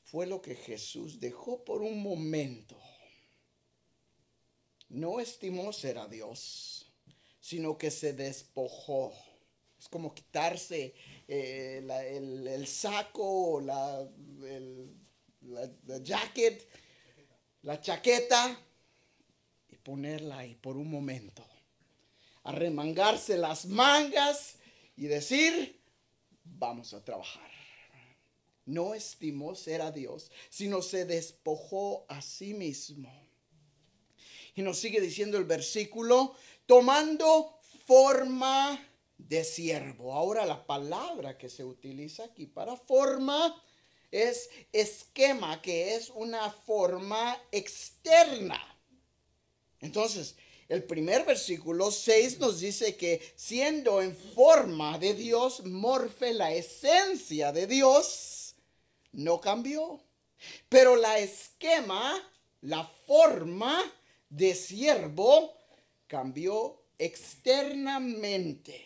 fue 0.07 0.25
lo 0.25 0.41
que 0.41 0.55
Jesús 0.55 1.19
dejó 1.19 1.65
por 1.65 1.81
un 1.81 2.01
momento. 2.01 2.79
No 4.87 5.19
estimó 5.19 5.73
ser 5.73 5.97
a 5.97 6.07
Dios, 6.07 6.89
sino 7.41 7.77
que 7.77 7.91
se 7.91 8.13
despojó. 8.13 9.13
Es 9.77 9.89
como 9.89 10.15
quitarse 10.15 10.95
eh, 11.27 11.83
el, 12.45 12.67
saco, 12.67 13.59
la, 13.59 14.09
la 15.41 16.01
jacket, 16.01 16.65
la 17.63 17.81
chaqueta 17.81 18.57
y 19.67 19.75
ponerla 19.75 20.37
ahí 20.37 20.55
por 20.55 20.77
un 20.77 20.89
momento. 20.89 21.45
Arremangarse 22.43 23.37
las 23.37 23.65
mangas 23.65 24.55
y 24.95 25.07
decir, 25.07 25.81
vamos 26.45 26.93
a 26.93 27.03
trabajar. 27.03 27.56
No 28.67 28.93
estimó 28.93 29.55
ser 29.55 29.81
a 29.81 29.91
Dios, 29.91 30.29
sino 30.49 30.81
se 30.81 31.05
despojó 31.05 32.05
a 32.07 32.21
sí 32.21 32.53
mismo. 32.53 33.11
Y 34.53 34.61
nos 34.61 34.77
sigue 34.77 35.01
diciendo 35.01 35.37
el 35.37 35.45
versículo, 35.45 36.35
tomando 36.65 37.59
forma 37.85 38.79
de 39.17 39.43
siervo. 39.43 40.13
Ahora 40.13 40.45
la 40.45 40.65
palabra 40.65 41.37
que 41.37 41.49
se 41.49 41.63
utiliza 41.63 42.25
aquí 42.25 42.45
para 42.45 42.75
forma 42.75 43.55
es 44.11 44.49
esquema, 44.71 45.61
que 45.61 45.95
es 45.95 46.09
una 46.09 46.51
forma 46.51 47.41
externa. 47.51 48.61
Entonces, 49.79 50.35
el 50.67 50.83
primer 50.83 51.25
versículo 51.25 51.91
6 51.91 52.39
nos 52.39 52.59
dice 52.59 52.97
que 52.97 53.21
siendo 53.35 54.01
en 54.01 54.15
forma 54.15 54.97
de 54.99 55.13
Dios, 55.13 55.63
morfe 55.63 56.33
la 56.33 56.53
esencia 56.53 57.53
de 57.53 57.67
Dios, 57.67 58.36
no 59.11 59.39
cambió. 59.41 60.01
Pero 60.69 60.95
la 60.95 61.17
esquema, 61.19 62.21
la 62.61 62.85
forma 62.85 63.83
de 64.29 64.53
siervo, 64.55 65.53
cambió 66.07 66.83
externamente. 66.97 68.83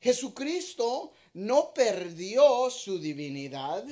Jesucristo 0.00 1.12
no 1.34 1.72
perdió 1.74 2.70
su 2.70 2.98
divinidad, 2.98 3.84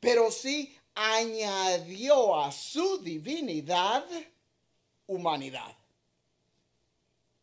pero 0.00 0.30
sí 0.30 0.74
añadió 0.94 2.38
a 2.40 2.50
su 2.52 2.98
divinidad 2.98 4.04
humanidad. 5.06 5.76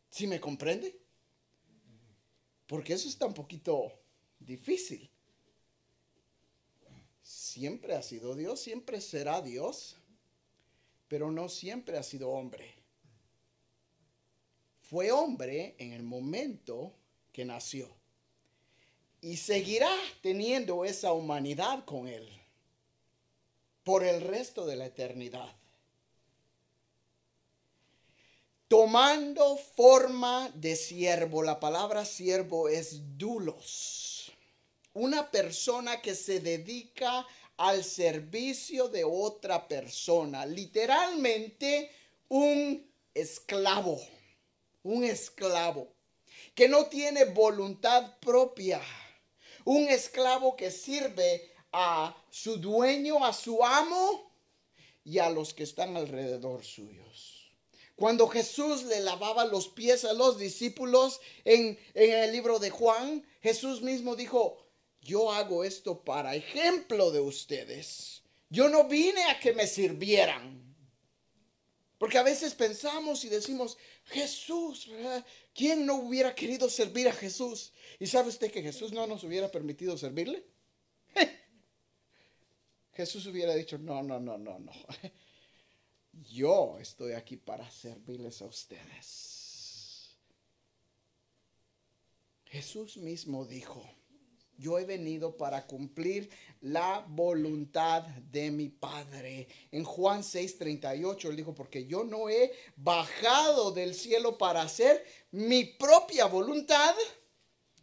¿Sí 0.09 0.27
me 0.27 0.39
comprende? 0.39 0.99
Porque 2.67 2.93
eso 2.93 3.07
está 3.07 3.25
un 3.25 3.33
poquito 3.33 3.91
difícil. 4.39 5.08
Siempre 7.49 7.95
ha 7.95 8.03
sido 8.03 8.35
Dios, 8.35 8.59
siempre 8.59 9.01
será 9.01 9.41
Dios, 9.41 9.95
pero 11.07 11.31
no 11.31 11.49
siempre 11.49 11.97
ha 11.97 12.03
sido 12.03 12.29
hombre. 12.29 12.75
Fue 14.83 15.11
hombre 15.11 15.73
en 15.79 15.93
el 15.93 16.03
momento 16.03 16.93
que 17.31 17.45
nació 17.45 17.89
y 19.19 19.37
seguirá 19.37 19.91
teniendo 20.21 20.85
esa 20.85 21.11
humanidad 21.11 21.85
con 21.85 22.07
Él 22.07 22.29
por 23.83 24.03
el 24.03 24.21
resto 24.21 24.67
de 24.67 24.75
la 24.75 24.85
eternidad. 24.85 25.51
Tomando 28.67 29.57
forma 29.57 30.51
de 30.53 30.75
siervo, 30.75 31.41
la 31.41 31.59
palabra 31.59 32.05
siervo 32.05 32.69
es 32.69 33.17
dulos, 33.17 33.98
una 34.93 35.29
persona 35.29 36.01
que 36.01 36.15
se 36.15 36.39
dedica 36.39 37.25
al 37.57 37.83
servicio 37.83 38.87
de 38.87 39.03
otra 39.03 39.67
persona, 39.67 40.45
literalmente 40.45 41.91
un 42.29 42.89
esclavo, 43.13 43.99
un 44.83 45.03
esclavo 45.03 45.87
que 46.55 46.67
no 46.67 46.85
tiene 46.85 47.25
voluntad 47.25 48.17
propia 48.19 48.81
un 49.65 49.87
esclavo 49.87 50.55
que 50.55 50.71
sirve 50.71 51.51
a 51.71 52.15
su 52.31 52.57
dueño, 52.57 53.23
a 53.23 53.33
su 53.33 53.63
amo 53.63 54.31
y 55.03 55.19
a 55.19 55.29
los 55.29 55.53
que 55.53 55.63
están 55.63 55.95
alrededor 55.95 56.63
suyos. 56.63 57.51
Cuando 57.95 58.27
Jesús 58.27 58.83
le 58.85 59.01
lavaba 59.01 59.45
los 59.45 59.67
pies 59.67 60.05
a 60.05 60.13
los 60.13 60.39
discípulos 60.39 61.19
en, 61.43 61.77
en 61.93 62.11
el 62.11 62.31
libro 62.31 62.57
de 62.57 62.71
Juan, 62.71 63.23
Jesús 63.41 63.83
mismo 63.83 64.15
dijo, 64.15 64.57
yo 65.01 65.31
hago 65.31 65.63
esto 65.63 66.03
para 66.03 66.35
ejemplo 66.35 67.11
de 67.11 67.19
ustedes. 67.19 68.23
Yo 68.49 68.67
no 68.69 68.87
vine 68.87 69.23
a 69.25 69.39
que 69.39 69.53
me 69.53 69.67
sirvieran. 69.67 70.69
Porque 71.97 72.17
a 72.17 72.23
veces 72.23 72.55
pensamos 72.55 73.25
y 73.25 73.29
decimos, 73.29 73.77
Jesús, 74.05 74.89
¿quién 75.53 75.85
no 75.85 75.95
hubiera 75.95 76.33
querido 76.33 76.69
servir 76.69 77.09
a 77.09 77.13
Jesús? 77.13 77.73
¿Y 77.99 78.07
sabe 78.07 78.29
usted 78.29 78.51
que 78.51 78.61
Jesús 78.61 78.93
no 78.93 79.05
nos 79.05 79.23
hubiera 79.25 79.51
permitido 79.51 79.97
servirle? 79.97 80.45
Jesús 82.93 83.25
hubiera 83.27 83.53
dicho, 83.53 83.77
no, 83.77 84.01
no, 84.01 84.17
no, 84.19 84.37
no, 84.37 84.59
no. 84.59 84.71
Yo 86.31 86.77
estoy 86.79 87.13
aquí 87.13 87.35
para 87.35 87.69
servirles 87.69 88.41
a 88.41 88.45
ustedes. 88.45 90.17
Jesús 92.45 92.97
mismo 92.97 93.45
dijo, 93.45 93.85
yo 94.59 94.77
he 94.77 94.85
venido 94.85 95.35
para 95.37 95.65
cumplir 95.65 96.29
la 96.61 97.05
voluntad 97.07 98.03
de 98.03 98.51
mi 98.51 98.67
Padre. 98.67 99.47
En 99.71 99.83
Juan 99.83 100.21
6:38 100.21 101.29
él 101.29 101.35
dijo, 101.37 101.55
porque 101.55 101.85
yo 101.85 102.03
no 102.03 102.29
he 102.29 102.51
bajado 102.75 103.71
del 103.71 103.95
cielo 103.95 104.37
para 104.37 104.61
hacer 104.61 105.03
mi 105.31 105.63
propia 105.63 106.25
voluntad, 106.25 106.93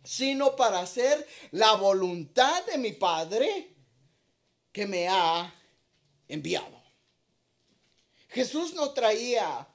sino 0.04 0.54
para 0.54 0.80
hacer 0.80 1.26
la 1.50 1.74
voluntad 1.74 2.64
de 2.66 2.78
mi 2.78 2.92
Padre 2.92 3.74
que 4.70 4.86
me 4.86 5.08
ha 5.08 5.52
enviado. 6.28 6.76
Jesús 8.28 8.74
no 8.74 8.92
traía 8.92 9.66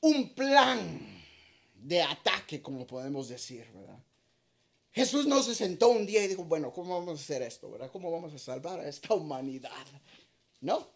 un 0.00 0.34
plan 0.34 1.24
de 1.74 2.02
ataque, 2.02 2.60
como 2.60 2.86
podemos 2.86 3.28
decir, 3.28 3.66
¿verdad? 3.72 3.98
Jesús 4.92 5.26
no 5.26 5.42
se 5.42 5.54
sentó 5.54 5.88
un 5.88 6.06
día 6.06 6.24
y 6.24 6.28
dijo, 6.28 6.44
bueno, 6.44 6.72
¿cómo 6.72 6.98
vamos 6.98 7.20
a 7.20 7.22
hacer 7.22 7.42
esto? 7.42 7.70
¿verdad? 7.70 7.90
¿Cómo 7.92 8.10
vamos 8.10 8.32
a 8.34 8.38
salvar 8.38 8.80
a 8.80 8.88
esta 8.88 9.14
humanidad? 9.14 9.86
No. 10.60 10.88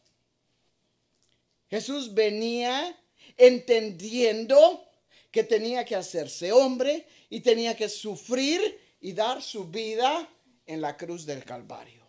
Jesús 1.68 2.12
venía 2.12 2.98
entendiendo 3.36 4.84
que 5.30 5.44
tenía 5.44 5.84
que 5.84 5.96
hacerse 5.96 6.52
hombre 6.52 7.06
y 7.30 7.40
tenía 7.40 7.76
que 7.76 7.88
sufrir 7.88 8.78
y 9.00 9.12
dar 9.12 9.42
su 9.42 9.64
vida 9.64 10.28
en 10.66 10.80
la 10.80 10.96
cruz 10.96 11.24
del 11.24 11.44
Calvario. 11.44 12.02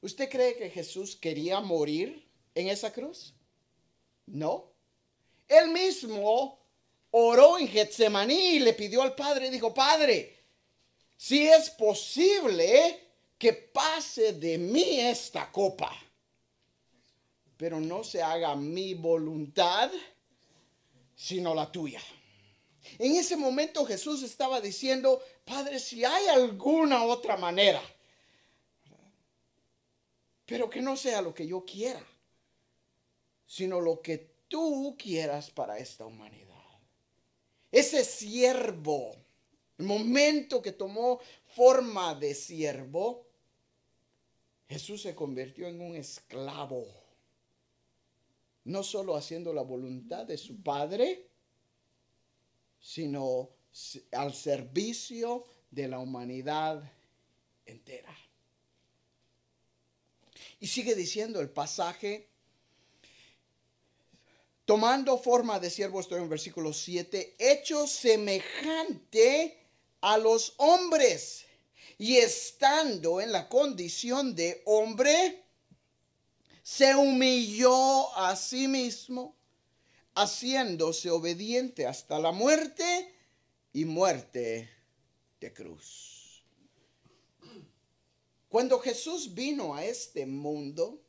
¿Usted 0.00 0.28
cree 0.28 0.56
que 0.56 0.70
Jesús 0.70 1.16
quería 1.16 1.60
morir 1.60 2.26
en 2.54 2.68
esa 2.68 2.92
cruz? 2.92 3.34
No. 4.26 4.72
Él 5.48 5.70
mismo 5.70 6.58
oró 7.10 7.58
en 7.58 7.68
Getsemaní 7.68 8.56
y 8.56 8.58
le 8.60 8.72
pidió 8.72 9.02
al 9.02 9.14
Padre, 9.14 9.50
dijo, 9.50 9.72
Padre, 9.72 10.35
si 11.16 11.46
es 11.46 11.70
posible 11.70 13.00
que 13.38 13.52
pase 13.52 14.32
de 14.34 14.58
mí 14.58 15.00
esta 15.00 15.50
copa, 15.50 15.92
pero 17.56 17.80
no 17.80 18.04
se 18.04 18.22
haga 18.22 18.54
mi 18.54 18.94
voluntad, 18.94 19.90
sino 21.14 21.54
la 21.54 21.70
tuya. 21.70 22.00
En 22.98 23.16
ese 23.16 23.36
momento 23.36 23.84
Jesús 23.84 24.22
estaba 24.22 24.60
diciendo, 24.60 25.22
Padre, 25.44 25.78
si 25.78 26.04
hay 26.04 26.28
alguna 26.28 27.04
otra 27.04 27.36
manera, 27.36 27.82
pero 30.44 30.70
que 30.70 30.80
no 30.80 30.96
sea 30.96 31.20
lo 31.20 31.34
que 31.34 31.46
yo 31.46 31.64
quiera, 31.64 32.04
sino 33.46 33.80
lo 33.80 34.00
que 34.00 34.18
tú 34.48 34.96
quieras 34.98 35.50
para 35.50 35.78
esta 35.78 36.06
humanidad. 36.06 36.54
Ese 37.72 38.04
siervo 38.04 39.16
el 39.78 39.86
momento 39.86 40.62
que 40.62 40.72
tomó 40.72 41.20
forma 41.54 42.14
de 42.14 42.34
siervo, 42.34 43.26
Jesús 44.68 45.02
se 45.02 45.14
convirtió 45.14 45.68
en 45.68 45.80
un 45.80 45.96
esclavo, 45.96 46.86
no 48.64 48.82
solo 48.82 49.16
haciendo 49.16 49.52
la 49.52 49.62
voluntad 49.62 50.24
de 50.24 50.38
su 50.38 50.62
Padre, 50.62 51.28
sino 52.80 53.50
al 54.12 54.34
servicio 54.34 55.44
de 55.70 55.88
la 55.88 55.98
humanidad 55.98 56.82
entera. 57.66 58.16
Y 60.58 60.66
sigue 60.66 60.94
diciendo 60.94 61.40
el 61.40 61.50
pasaje, 61.50 62.28
tomando 64.64 65.18
forma 65.18 65.60
de 65.60 65.68
siervo, 65.70 66.00
estoy 66.00 66.22
en 66.22 66.30
versículo 66.30 66.72
7, 66.72 67.36
hecho 67.38 67.86
semejante 67.86 69.65
a 70.06 70.18
los 70.18 70.54
hombres 70.58 71.46
y 71.98 72.18
estando 72.18 73.20
en 73.20 73.32
la 73.32 73.48
condición 73.48 74.36
de 74.36 74.62
hombre, 74.64 75.42
se 76.62 76.94
humilló 76.94 78.16
a 78.16 78.36
sí 78.36 78.68
mismo, 78.68 79.34
haciéndose 80.14 81.10
obediente 81.10 81.88
hasta 81.88 82.20
la 82.20 82.30
muerte 82.30 83.12
y 83.72 83.84
muerte 83.84 84.70
de 85.40 85.52
cruz. 85.52 86.44
Cuando 88.48 88.78
Jesús 88.78 89.34
vino 89.34 89.74
a 89.74 89.84
este 89.84 90.24
mundo, 90.24 91.02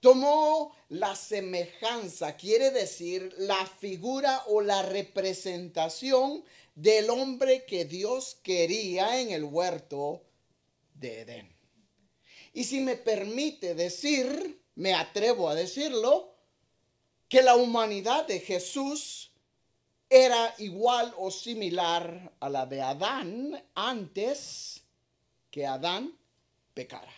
tomó 0.00 0.74
la 0.88 1.14
semejanza, 1.14 2.36
quiere 2.36 2.72
decir 2.72 3.32
la 3.38 3.64
figura 3.66 4.42
o 4.48 4.62
la 4.62 4.82
representación 4.82 6.42
del 6.80 7.10
hombre 7.10 7.66
que 7.66 7.84
Dios 7.84 8.38
quería 8.42 9.20
en 9.20 9.32
el 9.32 9.44
huerto 9.44 10.22
de 10.94 11.20
Edén. 11.20 11.56
Y 12.54 12.64
si 12.64 12.80
me 12.80 12.96
permite 12.96 13.74
decir, 13.74 14.62
me 14.76 14.94
atrevo 14.94 15.50
a 15.50 15.54
decirlo, 15.54 16.34
que 17.28 17.42
la 17.42 17.54
humanidad 17.54 18.26
de 18.26 18.40
Jesús 18.40 19.30
era 20.08 20.54
igual 20.58 21.14
o 21.18 21.30
similar 21.30 22.32
a 22.40 22.48
la 22.48 22.64
de 22.64 22.80
Adán 22.80 23.62
antes 23.74 24.82
que 25.50 25.66
Adán 25.66 26.16
pecara. 26.72 27.12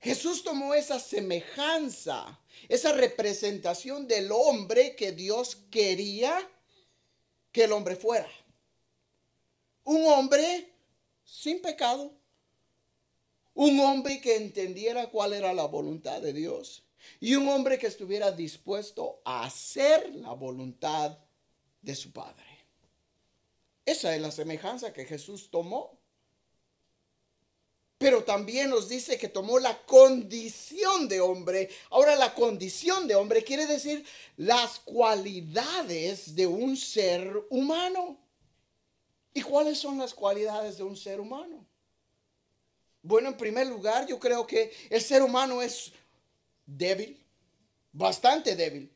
Jesús 0.00 0.44
tomó 0.44 0.74
esa 0.74 1.00
semejanza, 1.00 2.38
esa 2.68 2.92
representación 2.92 4.06
del 4.06 4.30
hombre 4.30 4.94
que 4.94 5.10
Dios 5.10 5.56
quería 5.70 6.48
que 7.58 7.64
el 7.64 7.72
hombre 7.72 7.96
fuera. 7.96 8.30
Un 9.82 10.06
hombre 10.06 10.72
sin 11.24 11.60
pecado. 11.60 12.12
Un 13.52 13.80
hombre 13.80 14.20
que 14.20 14.36
entendiera 14.36 15.10
cuál 15.10 15.32
era 15.32 15.52
la 15.52 15.64
voluntad 15.64 16.22
de 16.22 16.32
Dios. 16.32 16.84
Y 17.18 17.34
un 17.34 17.48
hombre 17.48 17.76
que 17.76 17.88
estuviera 17.88 18.30
dispuesto 18.30 19.20
a 19.24 19.42
hacer 19.42 20.14
la 20.14 20.34
voluntad 20.34 21.18
de 21.82 21.96
su 21.96 22.12
Padre. 22.12 22.46
Esa 23.84 24.14
es 24.14 24.22
la 24.22 24.30
semejanza 24.30 24.92
que 24.92 25.04
Jesús 25.04 25.50
tomó. 25.50 25.97
Pero 28.08 28.24
también 28.24 28.70
nos 28.70 28.88
dice 28.88 29.18
que 29.18 29.28
tomó 29.28 29.58
la 29.58 29.82
condición 29.82 31.06
de 31.08 31.20
hombre. 31.20 31.68
Ahora 31.90 32.16
la 32.16 32.32
condición 32.32 33.06
de 33.06 33.14
hombre 33.14 33.44
quiere 33.44 33.66
decir 33.66 34.02
las 34.38 34.78
cualidades 34.78 36.34
de 36.34 36.46
un 36.46 36.74
ser 36.74 37.30
humano. 37.50 38.18
¿Y 39.34 39.42
cuáles 39.42 39.76
son 39.76 39.98
las 39.98 40.14
cualidades 40.14 40.78
de 40.78 40.84
un 40.84 40.96
ser 40.96 41.20
humano? 41.20 41.66
Bueno, 43.02 43.28
en 43.28 43.36
primer 43.36 43.66
lugar, 43.66 44.06
yo 44.06 44.18
creo 44.18 44.46
que 44.46 44.72
el 44.88 45.02
ser 45.02 45.22
humano 45.22 45.60
es 45.60 45.92
débil, 46.64 47.22
bastante 47.92 48.56
débil. 48.56 48.90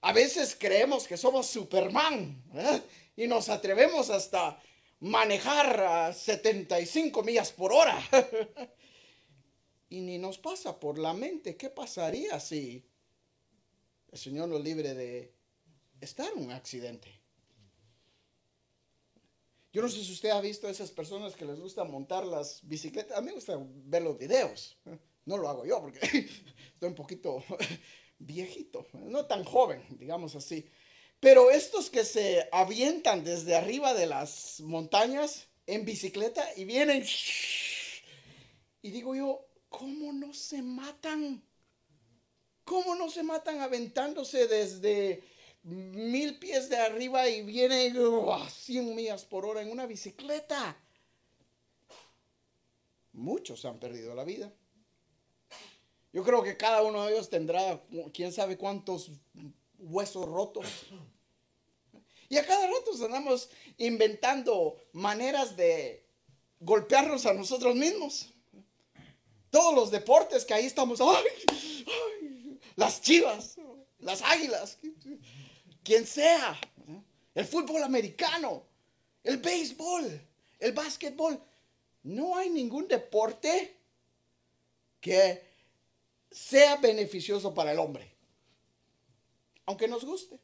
A 0.00 0.12
veces 0.12 0.56
creemos 0.58 1.06
que 1.06 1.16
somos 1.16 1.46
Superman 1.46 2.42
y 3.14 3.28
nos 3.28 3.48
atrevemos 3.48 4.10
hasta 4.10 4.60
manejar 5.00 5.80
a 5.80 6.12
75 6.12 7.22
millas 7.22 7.52
por 7.52 7.72
hora. 7.72 7.98
y 9.88 10.00
ni 10.00 10.18
nos 10.18 10.38
pasa 10.38 10.78
por 10.78 10.98
la 10.98 11.12
mente 11.12 11.56
qué 11.56 11.70
pasaría 11.70 12.38
si 12.38 12.84
el 14.12 14.18
Señor 14.18 14.48
nos 14.48 14.62
libre 14.62 14.94
de 14.94 15.34
estar 16.00 16.30
en 16.32 16.44
un 16.44 16.52
accidente. 16.52 17.20
Yo 19.72 19.82
no 19.82 19.88
sé 19.88 20.02
si 20.02 20.12
usted 20.12 20.30
ha 20.30 20.40
visto 20.40 20.66
a 20.66 20.70
esas 20.70 20.90
personas 20.90 21.36
que 21.36 21.44
les 21.44 21.60
gusta 21.60 21.84
montar 21.84 22.26
las 22.26 22.60
bicicletas. 22.66 23.16
A 23.16 23.20
mí 23.20 23.28
me 23.28 23.34
gusta 23.34 23.56
ver 23.60 24.02
los 24.02 24.18
videos. 24.18 24.76
No 25.24 25.36
lo 25.36 25.48
hago 25.48 25.64
yo 25.64 25.80
porque 25.80 26.00
estoy 26.74 26.88
un 26.88 26.94
poquito 26.94 27.44
viejito, 28.18 28.86
no 28.94 29.26
tan 29.26 29.44
joven, 29.44 29.84
digamos 29.90 30.34
así. 30.34 30.68
Pero 31.20 31.50
estos 31.50 31.90
que 31.90 32.04
se 32.04 32.48
avientan 32.50 33.24
desde 33.24 33.54
arriba 33.54 33.92
de 33.92 34.06
las 34.06 34.60
montañas 34.60 35.48
en 35.66 35.84
bicicleta 35.84 36.46
y 36.56 36.64
vienen... 36.64 37.04
Y 38.82 38.90
digo 38.90 39.14
yo, 39.14 39.46
¿cómo 39.68 40.14
no 40.14 40.32
se 40.32 40.62
matan? 40.62 41.42
¿Cómo 42.64 42.94
no 42.94 43.10
se 43.10 43.22
matan 43.22 43.60
aventándose 43.60 44.46
desde 44.46 45.22
mil 45.62 46.38
pies 46.38 46.70
de 46.70 46.78
arriba 46.78 47.28
y 47.28 47.42
vienen 47.42 47.94
a 48.32 48.48
100 48.48 48.94
millas 48.94 49.24
por 49.26 49.44
hora 49.44 49.60
en 49.60 49.70
una 49.70 49.84
bicicleta? 49.84 50.76
Muchos 53.12 53.66
han 53.66 53.78
perdido 53.78 54.14
la 54.14 54.24
vida. 54.24 54.50
Yo 56.12 56.24
creo 56.24 56.42
que 56.42 56.56
cada 56.56 56.82
uno 56.82 57.04
de 57.04 57.12
ellos 57.12 57.28
tendrá 57.28 57.82
quién 58.14 58.32
sabe 58.32 58.56
cuántos 58.56 59.10
huesos 59.80 60.26
rotos. 60.26 60.66
Y 62.28 62.36
a 62.36 62.46
cada 62.46 62.66
rato 62.66 63.04
andamos 63.04 63.50
inventando 63.76 64.76
maneras 64.92 65.56
de 65.56 66.06
golpearnos 66.60 67.26
a 67.26 67.34
nosotros 67.34 67.74
mismos. 67.74 68.32
Todos 69.50 69.74
los 69.74 69.90
deportes 69.90 70.44
que 70.44 70.54
ahí 70.54 70.66
estamos, 70.66 71.00
las 72.76 73.02
chivas, 73.02 73.56
las 73.98 74.22
águilas, 74.22 74.78
quien 75.82 76.06
sea, 76.06 76.60
el 77.34 77.44
fútbol 77.44 77.82
americano, 77.82 78.62
el 79.24 79.38
béisbol, 79.38 80.20
el 80.60 80.72
básquetbol. 80.72 81.42
No 82.04 82.36
hay 82.36 82.48
ningún 82.48 82.86
deporte 82.86 83.76
que 85.00 85.42
sea 86.30 86.76
beneficioso 86.76 87.52
para 87.52 87.72
el 87.72 87.78
hombre 87.80 88.09
aunque 89.70 89.86
nos 89.86 90.04
guste, 90.04 90.40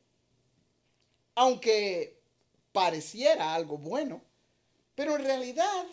aunque 1.35 2.23
pareciera 2.71 3.55
algo 3.55 3.77
bueno, 3.77 4.23
pero 4.95 5.17
en 5.17 5.25
realidad 5.25 5.85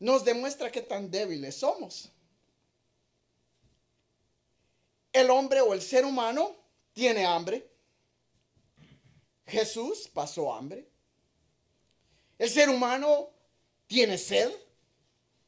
nos 0.00 0.24
demuestra 0.24 0.72
qué 0.72 0.82
tan 0.82 1.12
débiles 1.12 1.54
somos. 1.54 2.10
El 5.12 5.30
hombre 5.30 5.60
o 5.60 5.74
el 5.74 5.80
ser 5.80 6.04
humano 6.04 6.56
tiene 6.92 7.24
hambre. 7.24 7.70
Jesús 9.46 10.10
pasó 10.12 10.52
hambre. 10.52 10.88
El 12.36 12.50
ser 12.50 12.68
humano 12.68 13.30
tiene 13.86 14.18
sed. 14.18 14.50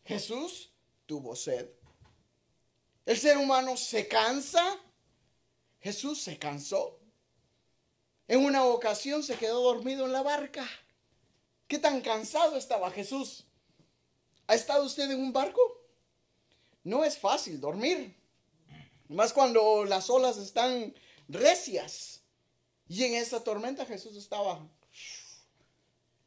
Jesús 0.05 0.70
tuvo 1.05 1.35
sed. 1.35 1.68
El 3.05 3.18
ser 3.18 3.38
humano 3.38 3.77
se 3.77 4.07
cansa. 4.07 4.81
Jesús 5.81 6.21
se 6.21 6.39
cansó. 6.39 6.99
En 8.29 8.45
una 8.45 8.65
ocasión 8.65 9.23
se 9.23 9.37
quedó 9.37 9.62
dormido 9.62 10.07
en 10.07 10.12
la 10.12 10.23
barca. 10.23 10.69
¿Qué 11.69 11.79
tan 11.79 12.01
cansado 12.01 12.57
estaba 12.57 12.91
Jesús? 12.91 13.45
¿Ha 14.47 14.55
estado 14.55 14.85
usted 14.85 15.11
en 15.11 15.21
un 15.21 15.33
barco? 15.33 15.61
No 16.85 17.05
es 17.05 17.19
fácil 17.19 17.61
dormir. 17.61 18.17
Más 19.09 19.33
cuando 19.33 19.85
las 19.85 20.11
olas 20.11 20.39
están 20.39 20.95
recias. 21.29 22.23
Y 22.89 23.05
en 23.05 23.15
esa 23.15 23.43
tormenta 23.43 23.85
Jesús 23.85 24.17
estaba 24.17 24.69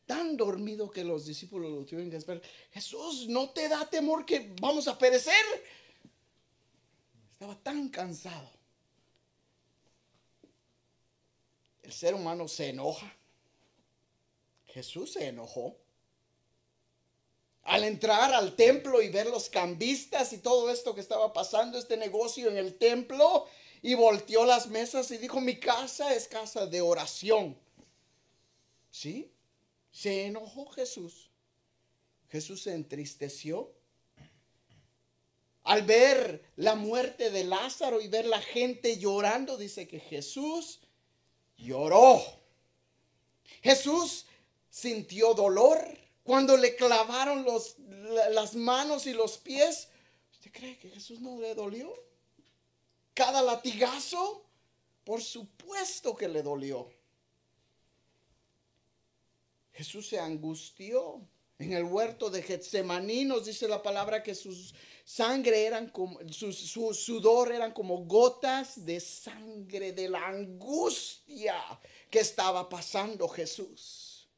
tan 0.05 0.35
dormido 0.35 0.89
que 0.89 1.03
los 1.03 1.25
discípulos 1.25 1.71
lo 1.71 1.85
tuvieron 1.85 2.09
que 2.09 2.17
esperar. 2.17 2.41
Jesús, 2.71 3.27
¿no 3.27 3.51
te 3.51 3.69
da 3.69 3.89
temor 3.89 4.25
que 4.25 4.53
vamos 4.59 4.87
a 4.87 4.97
perecer? 4.97 5.45
Estaba 7.31 7.55
tan 7.61 7.89
cansado. 7.89 8.58
El 11.89 11.95
ser 11.95 12.13
humano 12.13 12.47
se 12.47 12.69
enoja. 12.69 13.11
Jesús 14.67 15.13
se 15.13 15.25
enojó. 15.25 15.75
Al 17.63 17.83
entrar 17.83 18.31
al 18.31 18.55
templo 18.55 19.01
y 19.01 19.09
ver 19.09 19.25
los 19.25 19.49
cambistas 19.49 20.31
y 20.31 20.37
todo 20.37 20.69
esto 20.69 20.93
que 20.93 21.01
estaba 21.01 21.33
pasando, 21.33 21.79
este 21.79 21.97
negocio 21.97 22.47
en 22.47 22.57
el 22.57 22.77
templo, 22.77 23.47
y 23.81 23.95
volteó 23.95 24.45
las 24.45 24.67
mesas 24.67 25.09
y 25.09 25.17
dijo, 25.17 25.41
mi 25.41 25.59
casa 25.59 26.13
es 26.13 26.27
casa 26.27 26.67
de 26.67 26.79
oración. 26.81 27.57
¿Sí? 28.91 29.31
Se 29.91 30.27
enojó 30.27 30.67
Jesús. 30.67 31.31
Jesús 32.29 32.61
se 32.61 32.75
entristeció. 32.75 33.73
Al 35.63 35.81
ver 35.81 36.51
la 36.55 36.75
muerte 36.75 37.31
de 37.31 37.45
Lázaro 37.45 37.99
y 37.99 38.07
ver 38.07 38.27
la 38.27 38.41
gente 38.41 38.99
llorando, 38.99 39.57
dice 39.57 39.87
que 39.87 39.99
Jesús 39.99 40.81
lloró. 41.59 42.21
Jesús 43.61 44.25
sintió 44.69 45.33
dolor 45.33 45.79
cuando 46.23 46.57
le 46.57 46.75
clavaron 46.75 47.43
los, 47.43 47.77
las 48.31 48.55
manos 48.55 49.05
y 49.07 49.13
los 49.13 49.37
pies. 49.37 49.89
¿Usted 50.31 50.51
cree 50.51 50.77
que 50.77 50.89
Jesús 50.89 51.19
no 51.19 51.39
le 51.39 51.55
dolió? 51.55 51.93
Cada 53.13 53.41
latigazo, 53.41 54.45
por 55.03 55.21
supuesto 55.21 56.15
que 56.15 56.27
le 56.27 56.41
dolió. 56.41 56.89
Jesús 59.73 60.07
se 60.07 60.19
angustió. 60.19 61.21
En 61.57 61.73
el 61.73 61.83
huerto 61.83 62.29
de 62.29 62.41
Getsemaní 62.41 63.25
nos 63.25 63.45
dice 63.45 63.67
la 63.67 63.83
palabra 63.83 64.23
que 64.23 64.33
su 64.33 64.53
sangre 65.09 65.65
eran 65.65 65.89
como, 65.89 66.19
su, 66.31 66.53
su 66.53 66.93
sudor 66.93 67.51
eran 67.51 67.73
como 67.73 68.05
gotas 68.05 68.85
de 68.85 68.99
sangre 68.99 69.91
de 69.91 70.07
la 70.07 70.27
angustia 70.27 71.55
que 72.11 72.19
estaba 72.19 72.69
pasando 72.69 73.27
Jesús. 73.27 74.29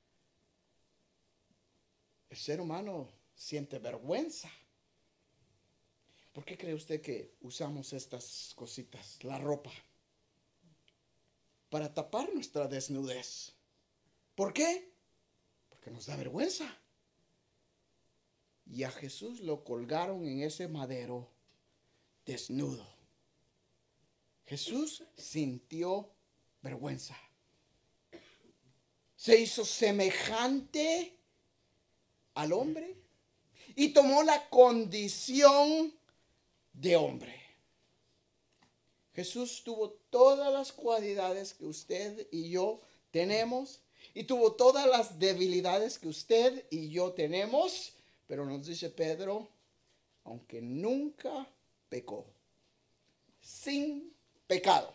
El 2.29 2.37
ser 2.37 2.61
humano 2.61 3.09
siente 3.35 3.79
vergüenza. 3.79 4.49
¿Por 6.31 6.45
qué 6.45 6.57
cree 6.57 6.73
usted 6.73 7.01
que 7.01 7.35
usamos 7.41 7.91
estas 7.91 8.53
cositas, 8.55 9.21
la 9.23 9.37
ropa? 9.37 9.73
Para 11.69 11.93
tapar 11.93 12.33
nuestra 12.33 12.69
desnudez. 12.69 13.51
¿Por 14.35 14.53
qué? 14.53 14.89
Porque 15.67 15.91
nos 15.91 16.05
da 16.05 16.15
vergüenza. 16.15 16.65
Y 18.65 18.83
a 18.83 18.91
Jesús 18.91 19.41
lo 19.41 19.63
colgaron 19.63 20.25
en 20.25 20.43
ese 20.43 20.67
madero 20.67 21.29
desnudo. 22.25 22.87
Jesús 24.45 25.03
sintió 25.17 26.09
vergüenza. 26.61 27.17
Se 29.15 29.39
hizo 29.39 29.65
semejante 29.65 31.15
al 32.33 32.53
hombre 32.53 32.95
y 33.75 33.89
tomó 33.89 34.23
la 34.23 34.49
condición 34.49 35.93
de 36.73 36.95
hombre. 36.95 37.41
Jesús 39.13 39.63
tuvo 39.63 39.91
todas 40.09 40.51
las 40.51 40.71
cualidades 40.71 41.53
que 41.53 41.65
usted 41.65 42.27
y 42.31 42.49
yo 42.49 42.81
tenemos 43.11 43.81
y 44.13 44.23
tuvo 44.23 44.53
todas 44.53 44.87
las 44.87 45.19
debilidades 45.19 45.99
que 45.99 46.07
usted 46.07 46.65
y 46.69 46.89
yo 46.89 47.13
tenemos 47.13 47.93
pero 48.31 48.45
nos 48.45 48.65
dice 48.65 48.89
Pedro, 48.89 49.49
aunque 50.23 50.61
nunca 50.61 51.45
pecó, 51.89 52.25
sin 53.41 54.15
pecado. 54.47 54.93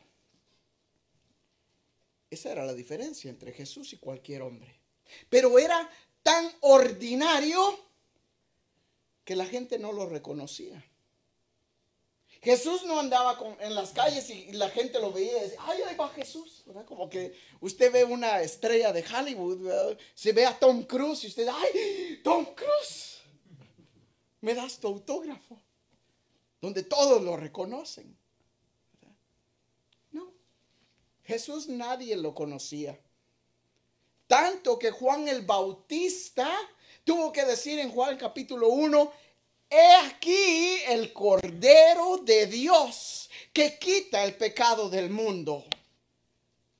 Esa 2.30 2.52
era 2.52 2.64
la 2.64 2.72
diferencia 2.72 3.28
entre 3.28 3.52
Jesús 3.52 3.92
y 3.92 3.98
cualquier 3.98 4.40
hombre. 4.40 4.74
Pero 5.28 5.58
era 5.58 5.86
tan 6.22 6.50
ordinario 6.62 7.78
que 9.22 9.36
la 9.36 9.44
gente 9.44 9.78
no 9.78 9.92
lo 9.92 10.06
reconocía. 10.06 10.82
Jesús 12.40 12.86
no 12.86 12.98
andaba 12.98 13.38
en 13.60 13.74
las 13.74 13.90
calles 13.90 14.30
y, 14.30 14.52
la 14.52 14.70
gente 14.70 14.98
lo 14.98 15.12
veía 15.12 15.36
y 15.36 15.40
decía, 15.40 15.60
ay, 15.60 15.82
ahí 15.82 15.96
va 15.96 16.08
Jesús. 16.08 16.64
Como 16.86 17.10
que 17.10 17.38
usted 17.60 17.92
ve 17.92 18.02
una 18.02 18.40
estrella 18.40 18.94
de 18.94 19.04
Hollywood, 19.04 19.98
se 20.14 20.32
ve 20.32 20.46
a 20.46 20.58
Tom 20.58 20.84
Cruise 20.84 21.22
y 21.24 21.26
usted, 21.26 21.46
ay, 21.48 22.22
Tom 22.24 22.46
Cruise 22.54 23.15
me 24.46 24.54
das 24.54 24.78
tu 24.78 24.86
autógrafo, 24.86 25.60
donde 26.60 26.84
todos 26.84 27.20
lo 27.20 27.36
reconocen. 27.36 28.16
No, 30.12 30.32
Jesús 31.24 31.66
nadie 31.66 32.14
lo 32.14 32.32
conocía. 32.32 32.96
Tanto 34.28 34.78
que 34.78 34.92
Juan 34.92 35.26
el 35.26 35.42
Bautista 35.44 36.48
tuvo 37.02 37.32
que 37.32 37.44
decir 37.44 37.80
en 37.80 37.90
Juan 37.90 38.16
capítulo 38.16 38.68
1, 38.68 39.12
he 39.68 39.94
aquí 40.06 40.76
el 40.86 41.12
Cordero 41.12 42.18
de 42.18 42.46
Dios 42.46 43.28
que 43.52 43.80
quita 43.80 44.22
el 44.22 44.36
pecado 44.36 44.88
del 44.88 45.10
mundo. 45.10 45.64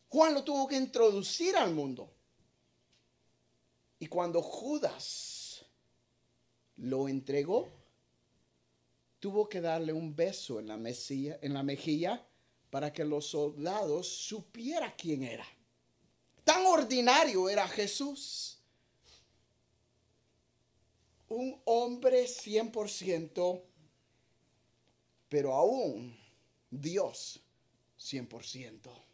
Juan 0.09 0.35
lo 0.35 0.45
tuvo 0.45 0.69
que 0.69 0.77
introducir 0.77 1.57
al 1.57 1.75
mundo. 1.75 2.09
Y 3.99 4.07
cuando 4.07 4.41
Judas 4.41 5.36
lo 6.77 7.09
entregó, 7.09 7.69
tuvo 9.19 9.49
que 9.49 9.61
darle 9.61 9.93
un 9.93 10.15
beso 10.15 10.61
en 10.61 10.69
la, 10.69 10.75
en 10.77 11.55
la 11.55 11.63
mejilla 11.63 12.27
para 12.71 12.93
que 12.93 13.05
los 13.05 13.27
soldados 13.27 14.07
supiera 14.09 14.95
quién 14.95 15.23
era. 15.23 15.47
Tan 16.45 16.65
ordinario 16.67 17.49
era 17.49 17.67
Jesús. 17.67 18.59
Un 21.29 21.61
hombre 21.65 22.27
100%, 22.27 23.63
pero 25.29 25.55
aún 25.55 26.17
Dios 26.71 27.41
100%. 27.99 29.07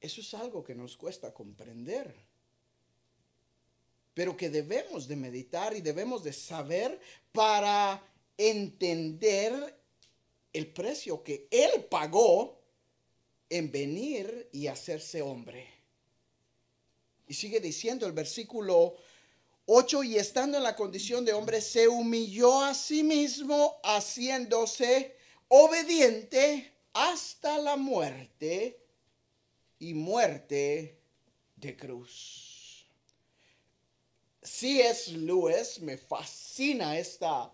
Eso 0.00 0.20
es 0.20 0.34
algo 0.34 0.64
que 0.64 0.74
nos 0.74 0.96
cuesta 0.96 1.32
comprender 1.32 2.14
pero 4.14 4.36
que 4.36 4.48
debemos 4.48 5.08
de 5.08 5.16
meditar 5.16 5.76
y 5.76 5.80
debemos 5.80 6.22
de 6.22 6.32
saber 6.32 6.98
para 7.32 8.02
entender 8.38 9.76
el 10.52 10.68
precio 10.68 11.22
que 11.22 11.48
Él 11.50 11.84
pagó 11.90 12.60
en 13.50 13.70
venir 13.70 14.48
y 14.52 14.68
hacerse 14.68 15.20
hombre. 15.20 15.68
Y 17.26 17.34
sigue 17.34 17.60
diciendo 17.60 18.06
el 18.06 18.12
versículo 18.12 18.94
8, 19.66 20.04
y 20.04 20.16
estando 20.16 20.58
en 20.58 20.62
la 20.62 20.76
condición 20.76 21.24
de 21.24 21.32
hombre, 21.32 21.60
se 21.60 21.88
humilló 21.88 22.62
a 22.62 22.74
sí 22.74 23.02
mismo, 23.02 23.80
haciéndose 23.82 25.16
obediente 25.48 26.72
hasta 26.92 27.58
la 27.58 27.76
muerte 27.76 28.78
y 29.78 29.94
muerte 29.94 30.98
de 31.56 31.76
cruz. 31.76 32.53
C.S. 34.44 35.10
Lewis, 35.10 35.80
me 35.80 35.96
fascina 35.96 36.98
esta 36.98 37.50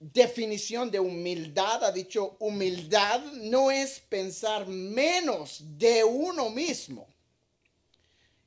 definición 0.00 0.90
de 0.90 0.98
humildad. 0.98 1.84
Ha 1.84 1.92
dicho, 1.92 2.36
humildad 2.40 3.24
no 3.34 3.70
es 3.70 4.00
pensar 4.00 4.66
menos 4.66 5.62
de 5.78 6.02
uno 6.02 6.50
mismo, 6.50 7.06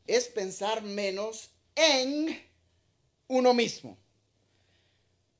es 0.05 0.27
pensar 0.27 0.83
menos 0.83 1.49
en 1.75 2.37
uno 3.27 3.53
mismo. 3.53 3.97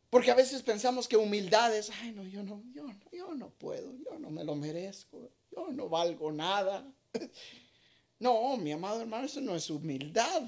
Porque 0.10 0.32
a 0.32 0.36
veces 0.36 0.64
pensamos 0.64 1.06
que 1.06 1.18
humildad 1.18 1.76
es, 1.76 1.90
ay, 2.02 2.14
no, 2.14 2.24
yo 2.24 2.42
no, 2.44 2.64
yo 2.74 2.84
no, 2.84 2.98
yo 3.12 3.36
no 3.36 3.50
puedo, 3.50 3.94
yo 3.98 4.18
no 4.18 4.30
me 4.30 4.46
lo 4.46 4.56
merezco, 4.56 5.30
yo 5.52 5.68
no 5.72 5.90
valgo 5.90 6.32
nada. 6.32 6.90
No, 8.20 8.58
mi 8.58 8.72
amado 8.72 9.02
hermano, 9.02 9.28
eso 9.28 9.40
no 9.42 9.56
es 9.56 9.70
humildad. 9.70 10.42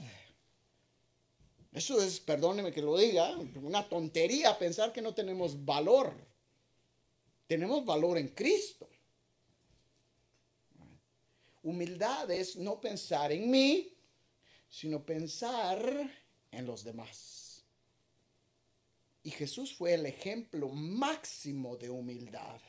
Eso 1.72 2.02
es, 2.02 2.20
perdóneme 2.20 2.72
que 2.72 2.82
lo 2.82 2.98
diga, 2.98 3.38
una 3.62 3.88
tontería 3.88 4.58
pensar 4.58 4.92
que 4.92 5.02
no 5.02 5.14
tenemos 5.14 5.64
valor. 5.64 6.14
Tenemos 7.46 7.86
valor 7.86 8.18
en 8.18 8.30
Cristo. 8.30 8.90
Humildad 11.62 12.32
es 12.32 12.56
no 12.56 12.80
pensar 12.80 13.32
en 13.32 13.52
mí, 13.52 13.94
sino 14.68 15.06
pensar 15.06 16.12
en 16.52 16.66
los 16.66 16.84
demás. 16.84 17.64
Y 19.22 19.32
Jesús 19.32 19.74
fue 19.74 19.94
el 19.94 20.06
ejemplo 20.06 20.70
máximo 20.70 21.78
de 21.78 21.90
humildad. 21.90 22.60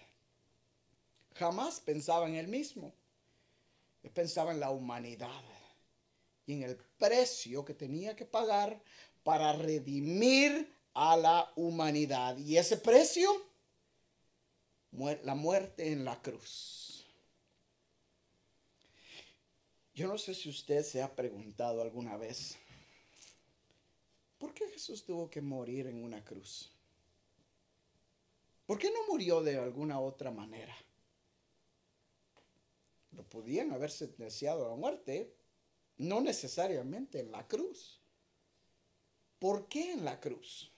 Jamás 1.34 1.80
pensaba 1.80 2.28
en 2.28 2.34
él 2.34 2.48
mismo. 2.48 2.92
Pensaba 4.12 4.52
en 4.52 4.60
la 4.60 4.70
humanidad 4.70 5.59
y 6.46 6.54
en 6.54 6.62
el 6.62 6.76
precio 6.98 7.64
que 7.64 7.74
tenía 7.74 8.16
que 8.16 8.24
pagar 8.24 8.82
para 9.22 9.52
redimir 9.52 10.72
a 10.94 11.16
la 11.16 11.52
humanidad. 11.56 12.36
Y 12.38 12.56
ese 12.56 12.76
precio, 12.76 13.30
la 15.22 15.34
muerte 15.34 15.92
en 15.92 16.04
la 16.04 16.20
cruz. 16.20 17.06
Yo 19.94 20.08
no 20.08 20.16
sé 20.16 20.34
si 20.34 20.48
usted 20.48 20.82
se 20.82 21.02
ha 21.02 21.14
preguntado 21.14 21.82
alguna 21.82 22.16
vez, 22.16 22.56
¿por 24.38 24.54
qué 24.54 24.66
Jesús 24.68 25.04
tuvo 25.04 25.28
que 25.28 25.42
morir 25.42 25.86
en 25.86 26.02
una 26.02 26.24
cruz? 26.24 26.72
¿Por 28.66 28.78
qué 28.78 28.90
no 28.90 29.06
murió 29.08 29.42
de 29.42 29.58
alguna 29.58 30.00
otra 30.00 30.30
manera? 30.30 30.74
Lo 33.12 33.24
podían 33.24 33.72
haber 33.72 33.90
sentenciado 33.90 34.64
a 34.64 34.70
la 34.70 34.76
muerte, 34.76 35.34
no 36.00 36.22
necesariamente 36.22 37.20
en 37.20 37.30
la 37.30 37.46
cruz. 37.46 38.00
¿Por 39.38 39.68
qué 39.68 39.92
en 39.92 40.04
la 40.04 40.18
cruz? 40.18 40.72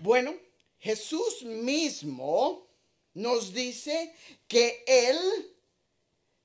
Bueno, 0.00 0.34
Jesús 0.78 1.42
mismo 1.42 2.68
nos 3.14 3.52
dice 3.52 4.14
que 4.46 4.84
Él 4.86 5.18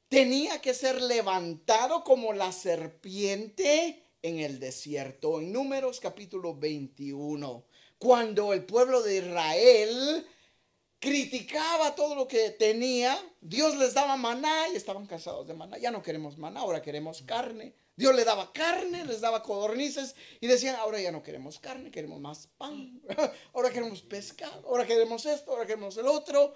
tenía 0.10 0.62
que 0.62 0.74
ser 0.74 1.00
levantado 1.02 2.04
como 2.04 2.34
la 2.34 2.52
serpiente 2.52 4.08
en 4.24 4.40
el 4.40 4.60
desierto. 4.60 5.40
En 5.40 5.52
Números 5.52 6.00
capítulo 6.00 6.56
21, 6.56 7.66
cuando 8.00 8.52
el 8.52 8.66
pueblo 8.66 9.04
de 9.04 9.18
Israel 9.18 10.28
criticaba 11.04 11.96
todo 11.96 12.16
lo 12.16 12.30
que 12.30 12.52
tenía, 12.52 13.20
Dios 13.42 13.76
les 13.76 13.94
daba 13.94 14.16
maná 14.16 14.70
y 14.70 14.78
estaban 14.78 15.06
cansados 15.06 15.46
de 15.46 15.54
maná. 15.54 15.78
Ya 15.78 15.92
no 15.92 16.02
queremos 16.02 16.38
maná, 16.38 16.62
ahora 16.62 16.82
queremos 16.82 17.22
carne. 17.24 17.76
Dios 17.98 18.16
le 18.16 18.24
daba 18.24 18.54
carne, 18.54 19.04
les 19.04 19.20
daba 19.20 19.44
codornices 19.44 20.16
y 20.40 20.48
decían, 20.48 20.78
ahora 20.78 21.02
ya 21.02 21.12
no 21.12 21.22
queremos 21.22 21.60
carne, 21.60 21.92
queremos 21.92 22.22
más 22.22 22.48
pan, 22.58 23.02
ahora 23.54 23.70
queremos 23.70 24.02
pescado, 24.02 24.66
ahora 24.66 24.88
queremos 24.88 25.26
esto, 25.26 25.52
ahora 25.52 25.66
queremos 25.66 25.98
el 25.98 26.08
otro. 26.08 26.54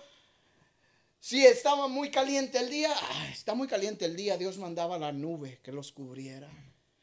Si 1.20 1.46
estaba 1.46 1.90
muy 1.90 2.10
caliente 2.10 2.58
el 2.58 2.70
día, 2.70 2.94
ah, 2.96 3.28
está 3.30 3.54
muy 3.54 3.68
caliente 3.68 4.06
el 4.06 4.16
día, 4.16 4.38
Dios 4.38 4.58
mandaba 4.58 4.98
la 4.98 5.12
nube 5.12 5.60
que 5.62 5.74
los 5.74 5.92
cubriera. 5.92 6.50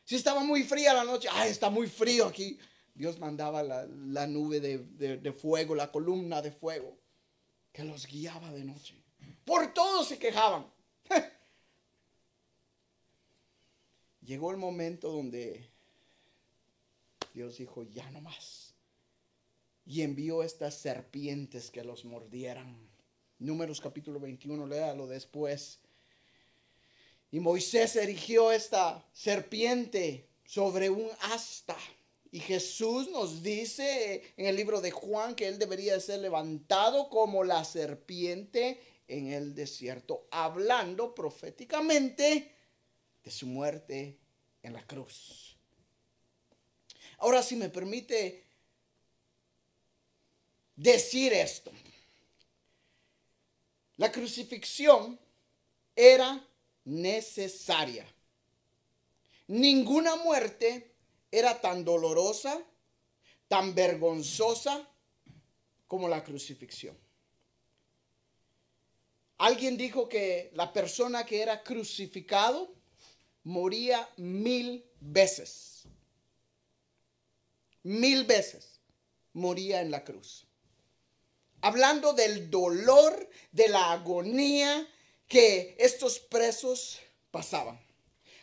Si 0.05 0.17
estaba 0.17 0.43
muy 0.43 0.63
fría 0.63 0.95
la 0.95 1.05
noche, 1.05 1.29
ah, 1.31 1.47
está 1.47 1.69
muy 1.69 1.89
frío 1.89 2.25
aquí. 2.25 2.59
Dios 2.95 3.19
mandaba 3.19 3.63
la, 3.63 4.27
nube 4.27 4.61
de, 4.61 5.33
fuego, 5.33 5.75
la 5.75 5.91
columna 5.91 6.41
de 6.41 6.53
fuego, 6.53 6.97
que 7.75 7.83
los 7.83 8.07
guiaba 8.07 8.53
de 8.53 8.65
noche. 8.65 8.95
Por 9.45 9.75
todo 9.75 10.05
se 10.05 10.17
quejaban. 10.17 10.65
Llegó 14.23 14.53
el 14.53 14.57
momento 14.57 15.11
donde 15.11 15.69
Dios 17.35 17.59
dijo, 17.59 17.83
ya 17.83 18.09
no 18.13 18.21
más. 18.21 18.75
Y 19.85 20.03
envió 20.03 20.45
estas 20.45 20.77
serpientes 20.77 21.73
que 21.73 21.83
los 21.83 22.05
mordieran. 22.05 22.89
Números 23.41 23.81
capítulo 23.81 24.21
21, 24.21 24.69
léalo 24.69 25.09
después. 25.09 25.81
Y 27.33 27.41
Moisés 27.41 27.97
erigió 27.97 28.53
esta 28.53 29.05
serpiente 29.13 30.29
sobre 30.45 30.91
un 30.91 31.11
asta. 31.23 31.77
Y 32.35 32.41
Jesús 32.41 33.09
nos 33.11 33.45
dice 33.45 34.35
en 34.37 34.47
el 34.47 34.57
libro 34.57 34.81
de 34.81 34.91
Juan 34.91 35.37
que 35.37 35.47
él 35.47 35.57
debería 35.57 36.01
ser 36.01 36.19
levantado 36.19 37.09
como 37.09 37.45
la 37.45 37.65
serpiente 37.65 38.83
en 39.07 39.33
el 39.33 39.55
desierto, 39.55 40.27
hablando 40.33 41.15
proféticamente 41.15 42.53
de 43.23 43.31
su 43.31 43.47
muerte 43.47 44.19
en 44.65 44.73
la 44.73 44.85
cruz. 44.85 45.57
Ahora, 47.19 47.41
si 47.41 47.55
me 47.55 47.69
permite 47.69 48.43
decir 50.75 51.33
esto, 51.33 51.71
la 53.97 54.11
crucifixión 54.11 55.21
era 55.95 56.45
necesaria. 56.83 58.05
Ninguna 59.47 60.17
muerte 60.17 60.94
era 61.39 61.61
tan 61.61 61.85
dolorosa, 61.85 62.63
tan 63.49 63.75
vergonzosa 63.75 64.89
como 65.87 66.09
la 66.09 66.23
crucifixión. 66.23 66.97
Alguien 69.39 69.77
dijo 69.77 70.09
que 70.09 70.51
la 70.55 70.73
persona 70.73 71.27
que 71.27 71.43
era 71.43 71.63
crucificado 71.63 72.73
moría 73.43 74.09
mil 74.17 74.85
veces. 75.01 75.83
Mil 77.83 78.25
veces 78.25 78.81
moría 79.33 79.81
en 79.81 79.91
la 79.91 80.05
cruz. 80.05 80.47
Hablando 81.61 82.13
del 82.13 82.51
dolor, 82.51 83.29
de 83.53 83.69
la 83.69 83.93
agonía 83.93 84.87
que 85.27 85.75
estos 85.79 86.19
presos 86.21 87.01
pasaban. 87.31 87.84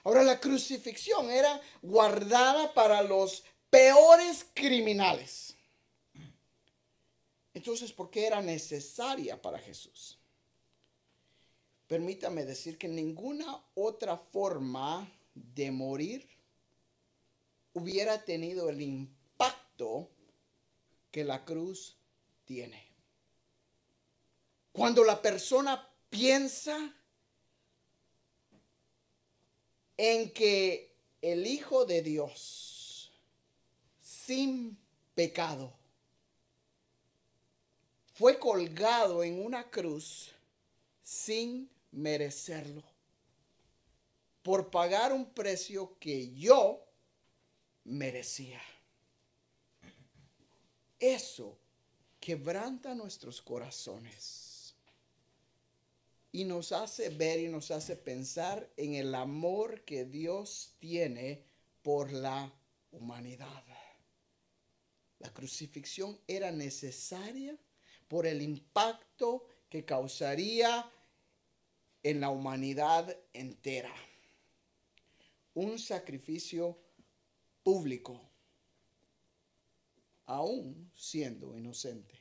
Ahora 0.03 0.23
la 0.23 0.39
crucifixión 0.39 1.29
era 1.29 1.61
guardada 1.81 2.73
para 2.73 3.01
los 3.01 3.43
peores 3.69 4.45
criminales. 4.53 5.55
Entonces, 7.53 7.91
¿por 7.91 8.09
qué 8.09 8.27
era 8.27 8.41
necesaria 8.41 9.41
para 9.41 9.59
Jesús? 9.59 10.21
permítame 11.91 12.45
decir 12.45 12.77
que 12.77 12.87
ninguna 12.87 13.61
otra 13.75 14.15
forma 14.15 15.11
de 15.35 15.71
morir 15.71 16.25
hubiera 17.73 18.23
tenido 18.23 18.69
el 18.69 18.81
impacto 18.81 20.09
que 21.11 21.25
la 21.25 21.43
cruz 21.43 21.97
tiene. 22.45 22.81
Cuando 24.71 25.03
la 25.03 25.21
persona 25.21 25.85
piensa 26.09 26.95
en 30.03 30.31
que 30.31 30.95
el 31.21 31.45
Hijo 31.45 31.85
de 31.85 32.01
Dios, 32.01 33.11
sin 34.01 34.75
pecado, 35.13 35.71
fue 38.15 38.39
colgado 38.39 39.23
en 39.23 39.45
una 39.45 39.69
cruz 39.69 40.31
sin 41.03 41.69
merecerlo. 41.91 42.81
Por 44.41 44.71
pagar 44.71 45.13
un 45.13 45.23
precio 45.23 45.95
que 45.99 46.33
yo 46.33 46.83
merecía. 47.83 48.59
Eso 50.99 51.59
quebranta 52.19 52.95
nuestros 52.95 53.39
corazones 53.39 54.50
y 56.32 56.46
nos 56.46 56.72
hace 56.72 57.10
ver 57.10 57.39
y 57.39 57.50
nos 57.50 57.72
hace 57.72 57.96
pensar 57.96 58.72
en 58.78 58.96
el 58.96 59.13
amor 59.15 59.84
que 59.84 60.06
Dios 60.06 60.76
tiene 60.80 61.44
por 61.82 62.12
la 62.12 62.54
humanidad. 62.91 63.63
La 65.20 65.32
crucifixión 65.34 66.20
era 66.28 66.52
necesaria 66.52 67.58
por 68.08 68.26
el 68.26 68.41
impacto 68.41 69.46
que 69.70 69.86
causaría 69.86 70.89
en 72.04 72.20
la 72.20 72.30
humanidad 72.30 73.15
entera. 73.34 73.94
Un 75.54 75.78
sacrificio 75.78 76.78
público, 77.62 78.20
aún 80.26 80.91
siendo 80.96 81.56
inocente. 81.58 82.20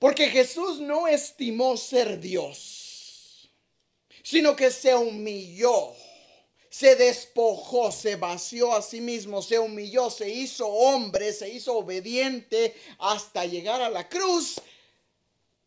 Porque 0.00 0.30
Jesús 0.30 0.80
no 0.80 1.06
estimó 1.06 1.76
ser 1.76 2.18
Dios, 2.18 3.50
sino 4.22 4.56
que 4.56 4.70
se 4.70 4.94
humilló, 4.94 5.92
se 6.70 6.96
despojó, 6.96 7.92
se 7.92 8.16
vació 8.16 8.72
a 8.72 8.80
sí 8.80 9.02
mismo, 9.02 9.42
se 9.42 9.58
humilló, 9.58 10.08
se 10.08 10.30
hizo 10.30 10.66
hombre, 10.66 11.34
se 11.34 11.50
hizo 11.50 11.76
obediente 11.76 12.74
hasta 12.98 13.44
llegar 13.44 13.82
a 13.82 13.90
la 13.90 14.08
cruz. 14.08 14.62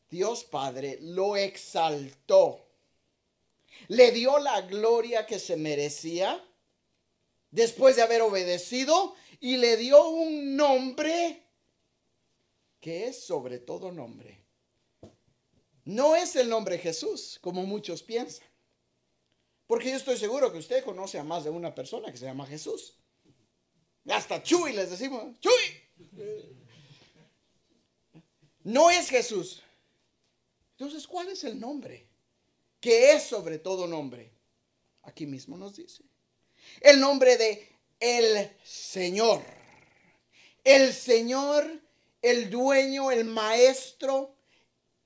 Dios 0.09 0.43
Padre 0.45 0.97
lo 1.01 1.37
exaltó, 1.37 2.65
le 3.87 4.11
dio 4.11 4.39
la 4.39 4.61
gloria 4.61 5.27
que 5.27 5.37
se 5.37 5.57
merecía 5.57 6.43
después 7.51 7.97
de 7.97 8.01
haber 8.01 8.23
obedecido 8.23 9.13
y 9.39 9.57
le 9.57 9.77
dio 9.77 10.07
un 10.07 10.55
nombre 10.55 11.42
que 12.83 13.07
es 13.07 13.23
sobre 13.23 13.59
todo 13.59 13.93
nombre. 13.93 14.43
No 15.85 16.17
es 16.17 16.35
el 16.35 16.49
nombre 16.49 16.77
Jesús, 16.77 17.39
como 17.39 17.65
muchos 17.65 18.03
piensan. 18.03 18.45
Porque 19.65 19.89
yo 19.89 19.95
estoy 19.95 20.17
seguro 20.17 20.51
que 20.51 20.57
usted 20.57 20.83
conoce 20.83 21.17
a 21.17 21.23
más 21.23 21.45
de 21.45 21.49
una 21.49 21.73
persona 21.73 22.11
que 22.11 22.17
se 22.17 22.25
llama 22.25 22.45
Jesús. 22.45 22.97
Hasta 24.09 24.43
Chuy 24.43 24.73
les 24.73 24.89
decimos, 24.89 25.39
Chuy. 25.39 26.61
No 28.63 28.91
es 28.91 29.09
Jesús. 29.09 29.63
Entonces, 30.71 31.07
¿cuál 31.07 31.29
es 31.29 31.45
el 31.45 31.57
nombre? 31.57 32.09
Que 32.81 33.13
es 33.13 33.23
sobre 33.23 33.59
todo 33.59 33.87
nombre. 33.87 34.29
Aquí 35.03 35.25
mismo 35.25 35.57
nos 35.57 35.77
dice. 35.77 36.03
el 36.81 36.99
nombre 36.99 37.37
de 37.37 37.77
el 38.01 38.51
Señor. 38.61 39.41
El 40.65 40.93
Señor, 40.93 41.82
el 42.23 42.49
dueño, 42.49 43.11
el 43.11 43.25
maestro, 43.25 44.33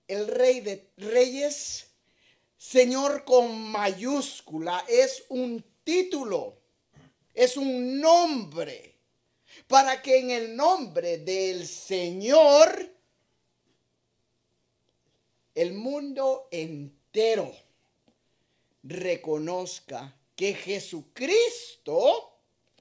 el 0.08 0.28
rey 0.28 0.62
de 0.62 0.92
reyes, 0.98 1.88
Señor 2.58 3.26
con 3.26 3.60
mayúscula, 3.60 4.86
es 4.88 5.26
un 5.30 5.66
título, 5.84 6.60
es 7.34 7.58
un 7.58 8.00
nombre, 8.00 8.96
para 9.68 10.02
que 10.02 10.20
en 10.20 10.30
el 10.32 10.56
nombre 10.56 11.18
del 11.18 11.68
Señor 11.68 12.94
el 15.56 15.74
mundo 15.74 16.48
entero 16.52 17.52
reconozca 18.84 20.16
que 20.36 20.54
Jesucristo, 20.54 22.32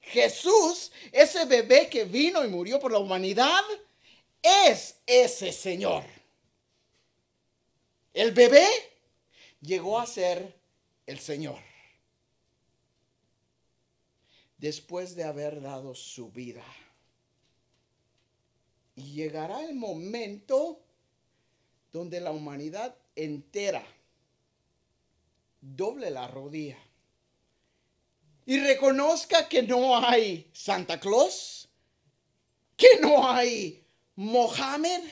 Jesús, 0.03 0.93
ese 1.11 1.47
bebé 1.47 1.89
que 1.89 2.05
vino 2.05 2.45
y 2.45 2.49
murió 2.49 2.78
por 2.78 2.93
la 2.93 2.99
humanidad, 2.99 3.62
es 4.47 4.97
ese 5.07 5.53
Señor. 5.53 6.05
El 8.12 8.32
bebé 8.32 8.66
llegó 9.61 9.99
a 9.99 10.07
ser 10.07 10.59
el 11.07 11.18
Señor. 11.18 11.59
Después 14.59 15.14
de 15.14 15.24
haber 15.24 15.61
dado 15.61 15.94
su 15.94 16.30
vida. 16.30 16.64
Y 18.94 19.12
llegará 19.12 19.62
el 19.64 19.74
momento 19.74 20.80
donde 21.92 22.20
la 22.20 22.30
humanidad 22.30 22.97
entera 23.14 23.86
doble 25.61 26.11
la 26.11 26.28
rodilla 26.28 26.78
y 28.47 28.61
reconozca 28.61 29.49
que 29.49 29.62
no 29.62 29.97
hay 29.99 30.49
Santa 30.53 31.01
Claus, 31.01 31.68
que 32.76 33.01
no 33.01 33.28
hay 33.28 33.86
Mohammed, 34.17 35.03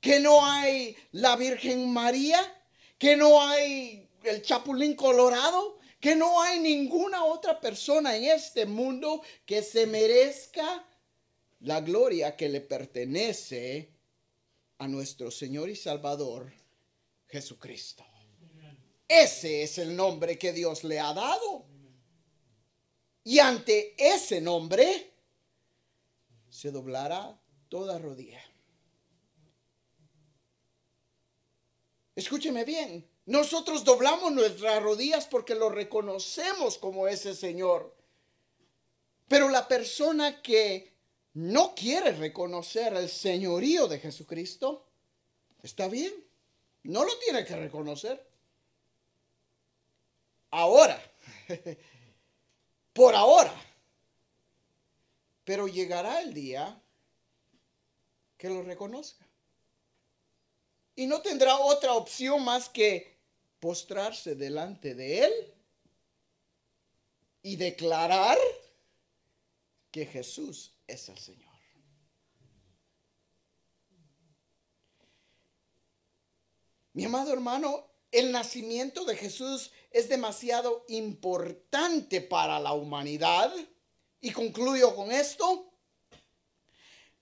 que 0.00 0.20
no 0.20 0.44
hay 0.44 0.96
la 1.12 1.36
Virgen 1.36 1.90
María, 1.90 2.40
que 2.98 3.16
no 3.16 3.40
hay 3.42 4.08
el 4.22 4.42
Chapulín 4.42 4.94
Colorado, 4.94 5.78
que 6.00 6.14
no 6.14 6.42
hay 6.42 6.58
ninguna 6.58 7.24
otra 7.24 7.60
persona 7.60 8.16
en 8.16 8.24
este 8.24 8.66
mundo 8.66 9.22
que 9.46 9.62
se 9.62 9.86
merezca 9.86 10.86
la 11.60 11.80
gloria 11.80 12.36
que 12.36 12.48
le 12.48 12.60
pertenece 12.60 13.90
a 14.78 14.88
nuestro 14.88 15.30
Señor 15.30 15.70
y 15.70 15.76
Salvador 15.76 16.52
Jesucristo. 17.28 18.04
Ese 19.08 19.62
es 19.62 19.78
el 19.78 19.94
nombre 19.94 20.38
que 20.38 20.52
Dios 20.52 20.84
le 20.84 21.00
ha 21.00 21.12
dado. 21.12 21.66
Y 23.22 23.38
ante 23.38 23.94
ese 23.96 24.40
nombre 24.40 25.10
se 26.50 26.70
doblará 26.70 27.38
toda 27.74 27.98
rodilla. 27.98 28.40
Escúcheme 32.14 32.64
bien, 32.64 33.04
nosotros 33.26 33.82
doblamos 33.82 34.30
nuestras 34.30 34.80
rodillas 34.80 35.26
porque 35.26 35.56
lo 35.56 35.70
reconocemos 35.70 36.78
como 36.78 37.08
ese 37.08 37.34
Señor. 37.34 37.92
Pero 39.26 39.48
la 39.48 39.66
persona 39.66 40.40
que 40.40 40.94
no 41.32 41.74
quiere 41.74 42.12
reconocer 42.12 42.94
el 42.94 43.08
señorío 43.08 43.88
de 43.88 43.98
Jesucristo, 43.98 44.86
está 45.60 45.88
bien, 45.88 46.14
no 46.84 47.04
lo 47.04 47.18
tiene 47.18 47.44
que 47.44 47.56
reconocer. 47.56 48.24
Ahora, 50.52 51.02
por 52.92 53.16
ahora. 53.16 53.52
Pero 55.42 55.66
llegará 55.66 56.22
el 56.22 56.32
día 56.32 56.80
que 58.44 58.50
lo 58.50 58.62
reconozca. 58.62 59.26
Y 60.94 61.06
no 61.06 61.22
tendrá 61.22 61.56
otra 61.56 61.94
opción 61.94 62.44
más 62.44 62.68
que 62.68 63.16
postrarse 63.58 64.34
delante 64.34 64.94
de 64.94 65.24
él 65.24 65.54
y 67.40 67.56
declarar 67.56 68.36
que 69.90 70.04
Jesús 70.04 70.74
es 70.86 71.08
el 71.08 71.16
Señor. 71.16 71.54
Mi 76.92 77.06
amado 77.06 77.32
hermano, 77.32 77.86
el 78.12 78.30
nacimiento 78.30 79.06
de 79.06 79.16
Jesús 79.16 79.72
es 79.90 80.10
demasiado 80.10 80.84
importante 80.88 82.20
para 82.20 82.60
la 82.60 82.74
humanidad. 82.74 83.50
Y 84.20 84.32
concluyo 84.32 84.94
con 84.94 85.10
esto. 85.12 85.73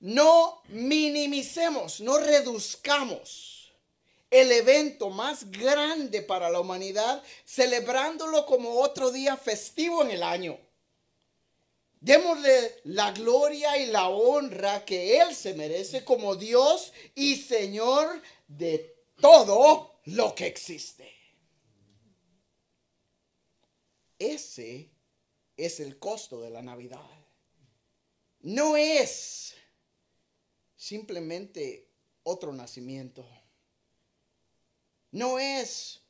No 0.02 0.62
minimicemos, 0.66 2.00
no 2.00 2.18
reduzcamos 2.18 3.72
el 4.32 4.50
evento 4.50 5.10
más 5.10 5.48
grande 5.48 6.22
para 6.22 6.50
la 6.50 6.58
humanidad 6.58 7.22
celebrándolo 7.44 8.44
como 8.44 8.80
otro 8.80 9.12
día 9.12 9.36
festivo 9.36 10.02
en 10.02 10.10
el 10.10 10.24
año. 10.24 10.58
Démosle 12.00 12.80
la 12.82 13.12
gloria 13.12 13.76
y 13.76 13.86
la 13.86 14.08
honra 14.08 14.84
que 14.84 15.20
Él 15.20 15.36
se 15.36 15.54
merece 15.54 16.04
como 16.04 16.34
Dios 16.34 16.92
y 17.14 17.36
Señor 17.36 18.20
de 18.48 18.96
todo 19.20 20.00
lo 20.06 20.34
que 20.34 20.48
existe. 20.48 21.14
Ese 24.18 24.90
es 25.56 25.78
el 25.78 26.00
costo 26.00 26.40
de 26.40 26.50
la 26.50 26.60
Navidad. 26.60 27.08
No 28.40 28.76
es 28.76 29.54
simplemente 30.82 31.86
otro 32.24 32.52
nacimiento. 32.52 33.24
No 35.12 35.38
es 35.38 36.00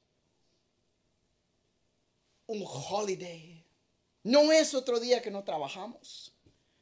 un 2.47 2.65
holiday. 2.65 3.63
No 4.23 4.51
es 4.51 4.73
otro 4.73 4.99
día 4.99 5.21
que 5.21 5.31
no 5.31 5.45
trabajamos. 5.45 6.33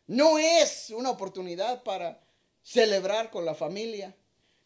No 0.06 0.38
es 0.38 0.90
una 0.90 1.10
oportunidad 1.10 1.82
para 1.82 2.22
celebrar 2.62 3.28
con 3.28 3.44
la 3.44 3.56
familia. 3.56 4.14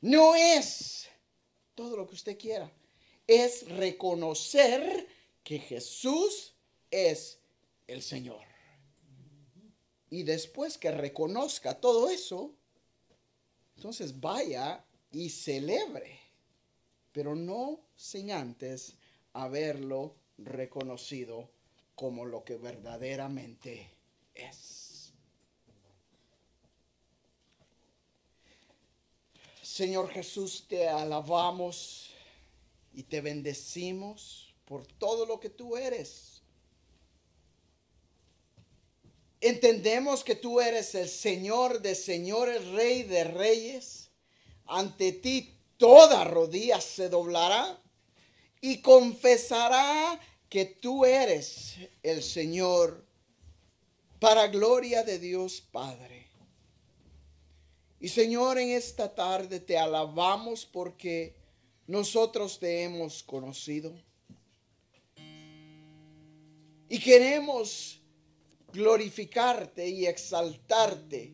No 0.02 0.34
es 0.34 1.08
todo 1.74 1.96
lo 1.96 2.06
que 2.06 2.16
usted 2.16 2.38
quiera. 2.38 2.70
Es 3.26 3.66
reconocer 3.70 5.08
que 5.42 5.58
Jesús 5.60 6.52
es 6.90 7.38
el 7.86 8.02
Señor. 8.02 8.44
Y 10.10 10.24
después 10.24 10.76
que 10.76 10.90
reconozca 10.90 11.80
todo 11.80 12.10
eso, 12.10 12.54
entonces 13.76 14.20
vaya 14.20 14.84
y 15.10 15.30
celebre, 15.30 16.18
pero 17.12 17.34
no 17.34 17.80
sin 17.96 18.30
antes 18.30 18.96
haberlo 19.32 20.16
reconocido 20.38 21.50
como 21.94 22.24
lo 22.24 22.44
que 22.44 22.56
verdaderamente 22.56 23.90
es. 24.34 25.12
Señor 29.62 30.08
Jesús, 30.10 30.66
te 30.68 30.88
alabamos 30.88 32.10
y 32.92 33.02
te 33.02 33.20
bendecimos 33.20 34.54
por 34.64 34.86
todo 34.86 35.26
lo 35.26 35.40
que 35.40 35.50
tú 35.50 35.76
eres. 35.76 36.33
Entendemos 39.46 40.24
que 40.24 40.36
tú 40.36 40.58
eres 40.58 40.94
el 40.94 41.06
Señor 41.06 41.82
de 41.82 41.94
señores, 41.94 42.66
Rey 42.68 43.02
de 43.02 43.24
reyes. 43.24 44.10
Ante 44.64 45.12
ti 45.12 45.54
toda 45.76 46.24
rodilla 46.24 46.80
se 46.80 47.10
doblará 47.10 47.78
y 48.62 48.80
confesará 48.80 50.18
que 50.48 50.64
tú 50.64 51.04
eres 51.04 51.74
el 52.02 52.22
Señor 52.22 53.04
para 54.18 54.46
gloria 54.46 55.02
de 55.02 55.18
Dios 55.18 55.60
Padre. 55.60 56.26
Y 58.00 58.08
Señor, 58.08 58.58
en 58.58 58.70
esta 58.70 59.14
tarde 59.14 59.60
te 59.60 59.76
alabamos 59.76 60.64
porque 60.64 61.36
nosotros 61.86 62.58
te 62.58 62.84
hemos 62.84 63.22
conocido. 63.22 63.92
Y 66.88 66.98
queremos 66.98 68.00
glorificarte 68.74 69.88
y 69.88 70.06
exaltarte 70.06 71.32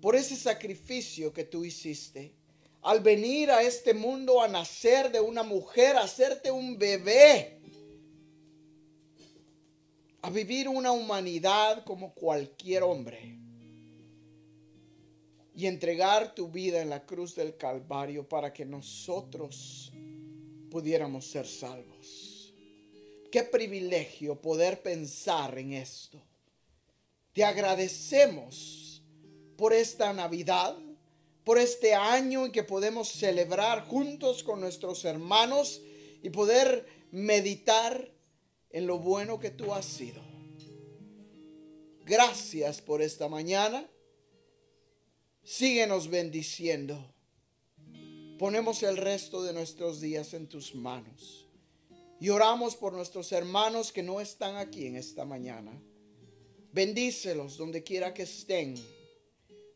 por 0.00 0.16
ese 0.16 0.34
sacrificio 0.34 1.32
que 1.32 1.44
tú 1.44 1.64
hiciste. 1.64 2.34
Al 2.82 3.00
venir 3.00 3.50
a 3.50 3.62
este 3.62 3.94
mundo 3.94 4.42
a 4.42 4.48
nacer 4.48 5.12
de 5.12 5.20
una 5.20 5.42
mujer, 5.42 5.96
a 5.96 6.02
hacerte 6.02 6.50
un 6.50 6.78
bebé 6.78 7.60
a 10.24 10.30
vivir 10.30 10.70
una 10.70 10.90
humanidad 10.90 11.84
como 11.84 12.14
cualquier 12.14 12.82
hombre 12.82 13.38
y 15.54 15.66
entregar 15.66 16.34
tu 16.34 16.48
vida 16.48 16.80
en 16.80 16.88
la 16.88 17.04
cruz 17.04 17.34
del 17.34 17.58
Calvario 17.58 18.26
para 18.26 18.50
que 18.50 18.64
nosotros 18.64 19.92
pudiéramos 20.70 21.26
ser 21.26 21.46
salvos. 21.46 22.54
Qué 23.30 23.42
privilegio 23.42 24.40
poder 24.40 24.80
pensar 24.80 25.58
en 25.58 25.74
esto. 25.74 26.22
Te 27.34 27.42
agradecemos 27.42 29.02
por 29.56 29.72
esta 29.72 30.12
Navidad, 30.12 30.78
por 31.42 31.58
este 31.58 31.92
año 31.92 32.46
en 32.46 32.52
que 32.52 32.62
podemos 32.62 33.08
celebrar 33.08 33.86
juntos 33.86 34.44
con 34.44 34.60
nuestros 34.60 35.04
hermanos 35.04 35.82
y 36.22 36.30
poder 36.30 36.86
meditar 37.10 38.08
en 38.70 38.86
lo 38.86 39.00
bueno 39.00 39.40
que 39.40 39.50
tú 39.50 39.74
has 39.74 39.84
sido. 39.84 40.22
Gracias 42.06 42.80
por 42.80 43.02
esta 43.02 43.28
mañana. 43.28 43.90
Síguenos 45.42 46.08
bendiciendo. 46.08 47.12
Ponemos 48.38 48.82
el 48.84 48.96
resto 48.96 49.42
de 49.42 49.52
nuestros 49.52 50.00
días 50.00 50.34
en 50.34 50.48
tus 50.48 50.74
manos. 50.74 51.48
Y 52.20 52.28
oramos 52.28 52.76
por 52.76 52.92
nuestros 52.92 53.32
hermanos 53.32 53.90
que 53.90 54.04
no 54.04 54.20
están 54.20 54.56
aquí 54.56 54.86
en 54.86 54.96
esta 54.96 55.24
mañana. 55.24 55.82
Bendícelos 56.74 57.56
donde 57.56 57.84
quiera 57.84 58.12
que 58.12 58.24
estén. 58.24 58.74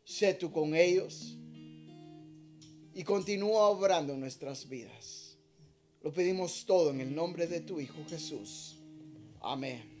Sé 0.03 0.33
tú 0.33 0.51
con 0.51 0.75
ellos. 0.75 1.37
Y 2.93 3.05
continúa 3.05 3.69
obrando 3.69 4.11
en 4.13 4.19
nuestras 4.19 4.67
vidas. 4.67 5.37
Lo 6.01 6.11
pedimos 6.11 6.65
todo 6.65 6.89
en 6.89 6.99
el 6.99 7.15
nombre 7.15 7.47
de 7.47 7.61
tu 7.61 7.79
Hijo 7.79 8.03
Jesús. 8.09 8.79
Amén. 9.39 9.98